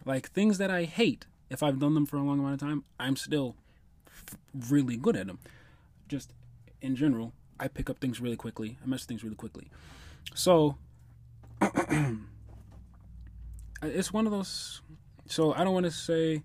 Like 0.04 0.30
things 0.30 0.58
that 0.58 0.72
I 0.72 0.86
hate, 0.86 1.26
if 1.50 1.62
I've 1.62 1.78
done 1.78 1.94
them 1.94 2.04
for 2.04 2.16
a 2.16 2.22
long 2.24 2.40
amount 2.40 2.54
of 2.54 2.60
time, 2.60 2.82
I'm 2.98 3.14
still 3.14 3.54
f- 4.08 4.36
really 4.68 4.96
good 4.96 5.14
at 5.14 5.28
them. 5.28 5.38
Just 6.08 6.32
in 6.82 6.96
general, 6.96 7.32
I 7.60 7.68
pick 7.68 7.88
up 7.88 8.00
things 8.00 8.20
really 8.20 8.34
quickly. 8.34 8.76
I 8.82 8.88
mess 8.88 9.04
things 9.04 9.22
really 9.22 9.36
quickly. 9.36 9.70
So 10.34 10.76
uh, 11.60 11.68
it's 13.84 14.12
one 14.12 14.26
of 14.26 14.32
those. 14.32 14.82
So 15.26 15.54
I 15.54 15.62
don't 15.62 15.74
want 15.74 15.86
to 15.86 15.92
say, 15.92 16.42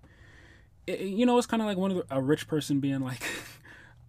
it, 0.86 1.00
you 1.00 1.26
know, 1.26 1.38
it's 1.38 1.48
kind 1.48 1.60
of 1.60 1.66
like 1.66 1.76
one 1.76 1.90
of 1.90 1.96
the, 1.96 2.14
a 2.14 2.22
rich 2.22 2.46
person 2.46 2.78
being 2.78 3.00
like, 3.00 3.24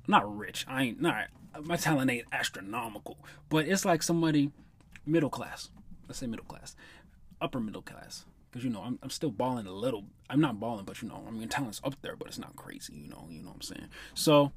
not 0.07 0.37
rich. 0.37 0.65
I 0.67 0.83
ain't 0.83 1.01
not 1.01 1.27
my 1.63 1.75
talent 1.75 2.11
ain't 2.11 2.25
astronomical, 2.31 3.17
but 3.49 3.67
it's 3.67 3.85
like 3.85 4.03
somebody 4.03 4.51
middle 5.05 5.29
class. 5.29 5.69
Let's 6.07 6.19
say 6.19 6.27
middle 6.27 6.45
class, 6.45 6.75
upper 7.41 7.59
middle 7.59 7.81
class 7.81 8.25
because 8.49 8.63
you 8.63 8.69
know 8.69 8.81
I'm, 8.81 8.99
I'm 9.03 9.09
still 9.09 9.31
balling 9.31 9.67
a 9.67 9.71
little. 9.71 10.05
I'm 10.29 10.39
not 10.39 10.59
balling, 10.59 10.85
but 10.85 11.01
you 11.01 11.07
know 11.07 11.23
I 11.27 11.31
mean 11.31 11.47
talent's 11.49 11.81
up 11.83 11.95
there, 12.01 12.15
but 12.15 12.27
it's 12.27 12.39
not 12.39 12.55
crazy. 12.55 12.93
You 12.93 13.09
know, 13.09 13.27
you 13.29 13.41
know 13.41 13.49
what 13.49 13.55
I'm 13.55 13.61
saying. 13.61 13.87
So, 14.13 14.51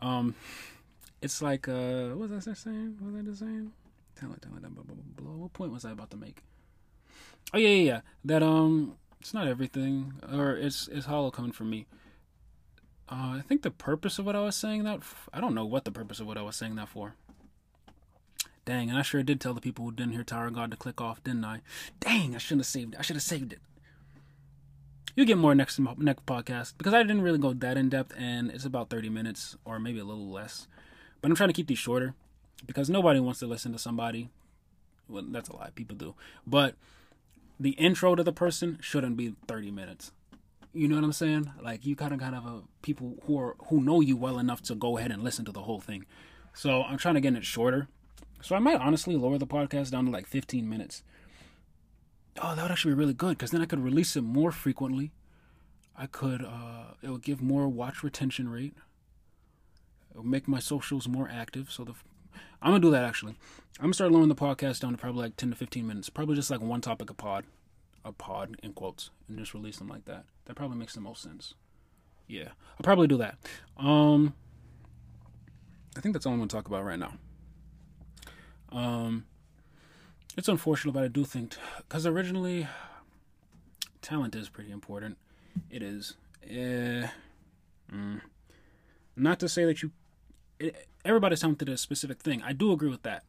um, 0.00 0.34
it's 1.20 1.42
like 1.42 1.68
uh, 1.68 2.08
what 2.10 2.30
was 2.30 2.48
I 2.48 2.54
saying? 2.54 2.96
What 3.00 3.12
was 3.12 3.22
I 3.22 3.24
just 3.24 3.40
saying? 3.40 3.72
Talent, 4.18 4.42
talent, 4.42 4.62
blah, 4.62 4.84
blah, 4.84 4.94
blah, 4.94 4.94
blah. 5.16 5.42
What 5.42 5.52
point 5.52 5.72
was 5.72 5.84
I 5.84 5.90
about 5.90 6.10
to 6.10 6.16
make? 6.16 6.42
Oh 7.52 7.58
yeah, 7.58 7.68
yeah, 7.68 7.82
yeah. 7.82 8.00
That 8.24 8.42
um, 8.42 8.96
it's 9.20 9.34
not 9.34 9.46
everything, 9.46 10.14
or 10.32 10.56
it's 10.56 10.88
it's 10.88 11.06
hollow 11.06 11.30
coming 11.30 11.52
from 11.52 11.70
me. 11.70 11.86
Uh, 13.08 13.38
I 13.38 13.42
think 13.46 13.62
the 13.62 13.70
purpose 13.70 14.18
of 14.18 14.26
what 14.26 14.34
I 14.34 14.40
was 14.40 14.56
saying 14.56 14.84
that 14.84 15.00
I 15.32 15.40
don't 15.40 15.54
know 15.54 15.64
what 15.64 15.84
the 15.84 15.92
purpose 15.92 16.18
of 16.18 16.26
what 16.26 16.36
I 16.36 16.42
was 16.42 16.56
saying 16.56 16.74
that 16.76 16.88
for. 16.88 17.14
Dang, 18.64 18.90
and 18.90 18.98
I 18.98 19.02
sure 19.02 19.22
did 19.22 19.40
tell 19.40 19.54
the 19.54 19.60
people 19.60 19.84
who 19.84 19.92
didn't 19.92 20.12
hear 20.12 20.24
Tower 20.24 20.50
God 20.50 20.72
to 20.72 20.76
click 20.76 21.00
off, 21.00 21.22
didn't 21.22 21.44
I? 21.44 21.60
Dang, 22.00 22.34
I 22.34 22.38
shouldn't 22.38 22.62
have 22.62 22.66
saved 22.66 22.94
it. 22.94 22.98
I 22.98 23.02
should 23.02 23.14
have 23.14 23.22
saved 23.22 23.52
it. 23.52 23.60
You 25.14 25.24
get 25.24 25.38
more 25.38 25.54
next 25.54 25.78
next 25.78 26.26
podcast 26.26 26.74
because 26.76 26.92
I 26.92 27.02
didn't 27.02 27.22
really 27.22 27.38
go 27.38 27.54
that 27.54 27.76
in 27.78 27.88
depth, 27.88 28.12
and 28.18 28.50
it's 28.50 28.64
about 28.64 28.90
thirty 28.90 29.08
minutes 29.08 29.56
or 29.64 29.78
maybe 29.78 30.00
a 30.00 30.04
little 30.04 30.28
less. 30.28 30.66
But 31.20 31.30
I'm 31.30 31.36
trying 31.36 31.48
to 31.48 31.54
keep 31.54 31.68
these 31.68 31.78
shorter 31.78 32.14
because 32.66 32.90
nobody 32.90 33.20
wants 33.20 33.38
to 33.38 33.46
listen 33.46 33.72
to 33.72 33.78
somebody. 33.78 34.30
Well, 35.08 35.24
that's 35.28 35.48
a 35.48 35.54
lie. 35.54 35.70
People 35.74 35.96
do, 35.96 36.14
but 36.44 36.74
the 37.58 37.70
intro 37.70 38.16
to 38.16 38.24
the 38.24 38.32
person 38.32 38.78
shouldn't 38.82 39.16
be 39.16 39.36
thirty 39.46 39.70
minutes. 39.70 40.10
You 40.76 40.88
know 40.88 40.96
what 40.96 41.04
I'm 41.04 41.12
saying? 41.12 41.50
Like 41.62 41.86
you 41.86 41.96
kind 41.96 42.12
of 42.12 42.20
kind 42.20 42.34
of 42.34 42.44
a 42.44 42.62
people 42.82 43.16
who 43.26 43.38
are 43.38 43.56
who 43.68 43.80
know 43.80 44.00
you 44.00 44.16
well 44.16 44.38
enough 44.38 44.62
to 44.62 44.74
go 44.74 44.98
ahead 44.98 45.10
and 45.10 45.22
listen 45.22 45.44
to 45.46 45.52
the 45.52 45.62
whole 45.62 45.80
thing. 45.80 46.04
So 46.52 46.82
I'm 46.82 46.98
trying 46.98 47.14
to 47.14 47.20
get 47.20 47.34
it 47.34 47.44
shorter 47.44 47.88
so 48.42 48.54
I 48.54 48.58
might 48.58 48.80
honestly 48.80 49.16
lower 49.16 49.38
the 49.38 49.46
podcast 49.46 49.90
down 49.90 50.04
to 50.04 50.10
like 50.10 50.26
15 50.26 50.68
minutes. 50.68 51.02
Oh, 52.40 52.54
that 52.54 52.62
would 52.62 52.70
actually 52.70 52.94
be 52.94 53.00
really 53.00 53.14
good 53.14 53.38
because 53.38 53.50
then 53.50 53.62
I 53.62 53.66
could 53.66 53.82
release 53.82 54.14
it 54.16 54.22
more 54.22 54.52
frequently. 54.52 55.12
I 55.96 56.06
could, 56.06 56.44
uh, 56.44 56.94
it 57.02 57.08
would 57.08 57.22
give 57.22 57.40
more 57.40 57.66
watch 57.68 58.02
retention 58.02 58.48
rate. 58.48 58.74
It 60.14 60.18
would 60.18 60.26
make 60.26 60.46
my 60.46 60.58
socials 60.58 61.08
more 61.08 61.28
active. 61.32 61.70
So 61.70 61.84
the, 61.84 61.94
I'm 62.60 62.70
gonna 62.70 62.80
do 62.80 62.90
that 62.90 63.04
actually. 63.04 63.34
I'm 63.78 63.86
gonna 63.86 63.94
start 63.94 64.12
lowering 64.12 64.28
the 64.28 64.34
podcast 64.34 64.80
down 64.80 64.92
to 64.92 64.98
probably 64.98 65.22
like 65.22 65.36
10 65.36 65.50
to 65.50 65.56
15 65.56 65.86
minutes. 65.86 66.10
Probably 66.10 66.36
just 66.36 66.50
like 66.50 66.60
one 66.60 66.82
topic 66.82 67.08
a 67.08 67.14
pod, 67.14 67.44
a 68.06 68.12
pod 68.12 68.56
in 68.62 68.72
quotes, 68.72 69.10
and 69.28 69.36
just 69.38 69.52
release 69.52 69.78
them 69.78 69.88
like 69.88 70.04
that. 70.06 70.24
That 70.46 70.54
probably 70.54 70.78
makes 70.78 70.94
the 70.94 71.00
most 71.00 71.22
sense. 71.22 71.54
Yeah, 72.28 72.50
I'll 72.72 72.84
probably 72.84 73.08
do 73.08 73.18
that. 73.18 73.36
Um, 73.76 74.34
I 75.96 76.00
think 76.00 76.12
that's 76.12 76.24
all 76.24 76.32
I'm 76.32 76.38
gonna 76.38 76.48
talk 76.48 76.68
about 76.68 76.84
right 76.84 76.98
now. 76.98 77.14
Um, 78.70 79.26
it's 80.36 80.48
unfortunate, 80.48 80.92
but 80.92 81.04
I 81.04 81.08
do 81.08 81.24
think 81.24 81.56
because 81.78 82.06
originally 82.06 82.68
talent 84.02 84.34
is 84.34 84.48
pretty 84.48 84.70
important. 84.70 85.18
It 85.70 85.82
is. 85.82 86.14
Uh, 86.44 87.08
mm, 87.92 88.20
not 89.16 89.40
to 89.40 89.48
say 89.48 89.64
that 89.64 89.82
you 89.82 89.90
it, 90.60 90.88
everybody's 91.04 91.40
talented 91.40 91.68
a 91.68 91.76
specific 91.76 92.20
thing. 92.20 92.42
I 92.42 92.52
do 92.52 92.72
agree 92.72 92.90
with 92.90 93.02
that, 93.02 93.24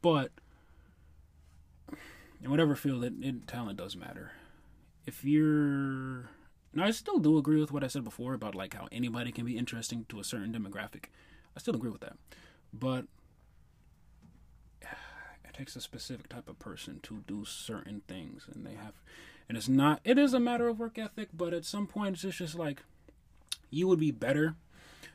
but 0.00 0.30
in 2.42 2.50
whatever 2.50 2.74
field, 2.74 3.04
it, 3.04 3.14
it 3.20 3.46
talent 3.46 3.78
does 3.78 3.96
matter. 3.96 4.32
If 5.06 5.24
you're 5.24 6.30
now, 6.72 6.84
I 6.84 6.92
still 6.92 7.18
do 7.18 7.36
agree 7.36 7.60
with 7.60 7.72
what 7.72 7.82
I 7.82 7.88
said 7.88 8.04
before 8.04 8.32
about 8.32 8.54
like 8.54 8.74
how 8.74 8.88
anybody 8.92 9.32
can 9.32 9.44
be 9.44 9.58
interesting 9.58 10.06
to 10.08 10.20
a 10.20 10.24
certain 10.24 10.52
demographic. 10.52 11.06
I 11.56 11.60
still 11.60 11.74
agree 11.74 11.90
with 11.90 12.00
that, 12.02 12.16
but 12.72 13.06
it 14.82 15.52
takes 15.52 15.74
a 15.74 15.80
specific 15.80 16.28
type 16.28 16.48
of 16.48 16.58
person 16.60 17.00
to 17.04 17.24
do 17.26 17.44
certain 17.44 18.02
things, 18.06 18.46
and 18.52 18.64
they 18.64 18.74
have, 18.74 19.02
And 19.48 19.58
it's 19.58 19.68
not, 19.68 20.00
it 20.04 20.16
is 20.16 20.32
a 20.32 20.40
matter 20.40 20.68
of 20.68 20.78
work 20.78 20.96
ethic, 20.96 21.30
but 21.34 21.52
at 21.52 21.64
some 21.64 21.88
point 21.88 22.22
it's 22.22 22.36
just 22.36 22.54
like 22.54 22.84
you 23.70 23.88
would 23.88 24.00
be 24.00 24.12
better 24.12 24.54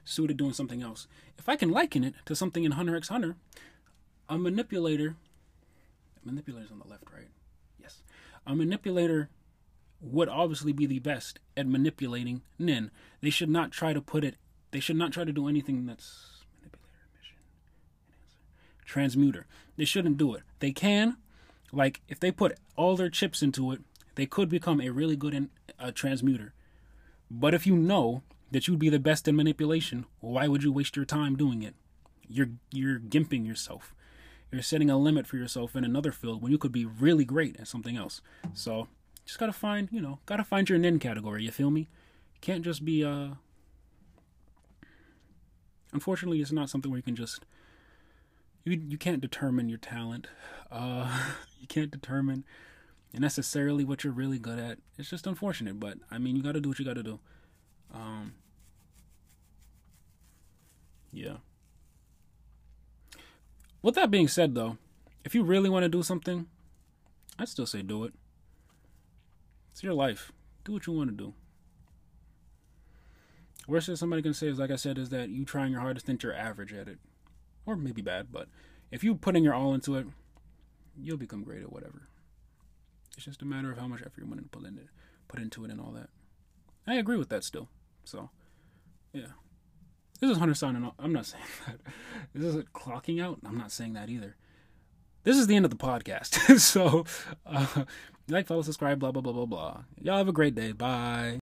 suited 0.04 0.38
doing 0.38 0.54
something 0.54 0.82
else. 0.82 1.08
If 1.38 1.48
I 1.48 1.56
can 1.56 1.72
liken 1.72 2.04
it 2.04 2.16
to 2.26 2.36
something 2.36 2.66
in 2.66 2.74
Hunter 2.74 2.98
x 2.98 3.08
Hunter, 3.08 3.38
a 4.28 4.38
manipulator, 4.38 5.16
manipulator's 6.26 6.72
on 6.72 6.80
the 6.80 6.88
left, 6.88 7.06
right? 7.14 7.28
Yes. 7.80 8.02
A 8.46 8.56
manipulator 8.56 9.30
would 10.02 10.30
obviously 10.30 10.74
be 10.74 10.86
the 10.86 11.00
best 11.00 11.40
at 11.56 11.68
manipulating 11.68 12.42
Nen. 12.60 12.92
They 13.22 13.30
should 13.30 13.50
not 13.50 13.72
try 13.72 13.94
to 13.94 14.02
put 14.02 14.24
it, 14.24 14.36
they 14.72 14.80
should 14.80 14.98
not 14.98 15.12
try 15.12 15.24
to 15.24 15.32
do 15.32 15.48
anything 15.48 15.86
that's 15.86 16.44
manipulator, 16.60 17.08
mission, 17.18 17.38
transmuter. 18.86 19.46
They 19.78 19.86
shouldn't 19.86 20.18
do 20.18 20.34
it. 20.36 20.44
They 20.60 20.72
can, 20.72 21.18
like, 21.72 22.02
if 22.08 22.20
they 22.20 22.32
put 22.32 22.58
all 22.76 22.96
their 22.96 23.10
chips 23.10 23.42
into 23.42 23.72
it, 23.72 23.82
they 24.16 24.26
could 24.26 24.50
become 24.50 24.80
a 24.82 24.90
really 24.90 25.16
good 25.16 25.34
in, 25.34 25.50
uh, 25.80 25.92
transmuter. 25.92 26.54
But 27.30 27.54
if 27.54 27.66
you 27.66 27.76
know 27.76 28.24
that 28.52 28.68
you'd 28.68 28.80
be 28.80 28.90
the 28.90 29.00
best 29.00 29.28
in 29.28 29.36
manipulation, 29.36 30.06
why 30.20 30.48
would 30.48 30.64
you 30.64 30.72
waste 30.72 30.96
your 30.96 31.06
time 31.06 31.36
doing 31.36 31.64
it? 31.64 31.76
You're 32.28 32.52
you're 32.72 33.00
gimping 33.00 33.46
yourself. 33.46 33.95
You're 34.56 34.64
setting 34.64 34.90
a 34.90 34.98
limit 34.98 35.28
for 35.28 35.36
yourself 35.36 35.76
in 35.76 35.84
another 35.84 36.14
field 36.14 36.42
when 36.42 36.50
you 36.50 36.58
could 36.58 36.72
be 36.72 36.86
really 36.86 37.26
great 37.26 37.60
at 37.60 37.68
something 37.68 37.98
else. 37.98 38.22
So 38.54 38.88
just 39.26 39.38
gotta 39.38 39.52
find, 39.52 39.90
you 39.92 40.00
know, 40.00 40.20
gotta 40.26 40.46
find 40.46 40.70
your 40.70 40.80
Nen 40.80 40.98
category. 40.98 41.44
You 41.44 41.52
feel 41.52 41.72
me? 41.72 41.82
You 41.82 42.40
Can't 42.40 42.64
just 42.64 42.86
be. 42.86 43.04
uh 43.04 43.32
Unfortunately, 45.92 46.40
it's 46.40 46.54
not 46.54 46.70
something 46.70 46.90
where 46.90 46.98
you 47.00 47.04
can 47.04 47.18
just. 47.18 47.46
You 48.64 48.82
you 48.88 48.98
can't 48.98 49.20
determine 49.20 49.68
your 49.68 49.78
talent. 49.78 50.28
Uh 50.72 51.34
You 51.60 51.68
can't 51.68 51.92
determine 51.92 52.46
necessarily 53.12 53.84
what 53.84 54.06
you're 54.06 54.14
really 54.14 54.40
good 54.40 54.60
at. 54.60 54.78
It's 54.98 55.10
just 55.10 55.28
unfortunate, 55.28 55.82
but 55.82 55.98
I 56.10 56.18
mean, 56.18 56.38
you 56.38 56.44
got 56.44 56.54
to 56.54 56.62
do 56.62 56.70
what 56.70 56.80
you 56.80 56.86
got 56.86 56.96
to 56.96 57.04
do. 57.04 57.20
Um, 57.94 58.36
yeah. 61.12 61.38
With 63.86 63.94
that 63.94 64.10
being 64.10 64.28
said, 64.28 64.56
though, 64.56 64.80
if 65.24 65.36
you 65.36 65.44
really 65.44 65.70
want 65.70 65.84
to 65.84 65.90
do 65.90 66.02
something, 66.02 66.48
I'd 67.38 67.50
still 67.50 67.68
say 67.68 67.84
do 67.84 68.04
it. 68.04 68.16
It's 69.72 69.84
your 69.84 69.94
life. 69.94 70.32
Do 70.64 70.72
what 70.72 70.88
you 70.88 70.94
want 70.94 71.12
to 71.12 71.16
do. 71.16 71.36
Worst 73.68 73.86
that 73.86 73.98
somebody 73.98 74.24
can 74.24 74.34
say 74.34 74.48
is, 74.48 74.58
like 74.58 74.72
I 74.72 74.76
said, 74.76 74.98
is 74.98 75.10
that 75.10 75.30
you 75.30 75.46
trying 75.46 75.72
your 75.72 75.82
hardest 75.82 76.08
think 76.08 76.24
you're 76.24 76.34
average 76.34 76.74
at 76.74 76.88
it, 76.88 76.98
or 77.68 77.76
maybe 77.76 78.02
bad. 78.02 78.32
But 78.32 78.48
if 78.90 79.04
you 79.04 79.14
putting 79.14 79.44
your 79.44 79.54
all 79.54 79.76
into 79.76 79.94
it, 79.98 80.08
you'll 81.00 81.18
become 81.18 81.44
great 81.44 81.62
at 81.62 81.72
whatever. 81.72 82.10
It's 83.16 83.26
just 83.26 83.44
a 83.44 83.46
matter 83.46 83.72
of 83.72 83.78
how 83.78 83.88
much 83.88 84.02
effort 84.02 84.18
you're 84.18 84.26
willing 84.26 84.46
to 84.46 84.50
put 84.50 84.66
into 84.66 84.82
it, 84.82 84.90
put 85.28 85.40
into 85.40 85.64
it, 85.64 85.70
and 85.70 85.80
all 85.80 85.92
that. 85.92 86.10
I 86.88 86.96
agree 86.96 87.18
with 87.18 87.30
that 87.30 87.44
still. 87.44 87.70
So, 88.04 88.32
yeah. 89.14 89.34
This 90.20 90.32
is 90.32 90.38
Hunter 90.38 90.54
signing 90.54 90.84
off. 90.84 90.94
I'm 91.00 91.14
not 91.14 91.26
saying 91.26 91.44
that. 91.68 91.78
This 92.34 92.56
is 92.56 92.64
clocking 92.74 93.22
out. 93.22 93.40
I'm 93.46 93.58
not 93.58 93.72
saying 93.72 93.94
that 93.94 94.10
either. 94.10 94.36
This 95.24 95.38
is 95.38 95.48
the 95.48 95.56
end 95.56 95.66
of 95.66 95.72
the 95.72 95.78
podcast. 95.78 96.60
so, 96.60 97.06
uh, 97.46 97.86
like, 98.30 98.48
follow, 98.48 98.62
subscribe, 98.62 99.00
blah, 99.00 99.12
blah, 99.12 99.22
blah, 99.22 99.34
blah, 99.34 99.46
blah. 99.46 99.84
Y'all 100.02 100.18
have 100.18 100.28
a 100.28 100.34
great 100.34 100.56
day. 100.56 100.72
Bye. 100.72 101.34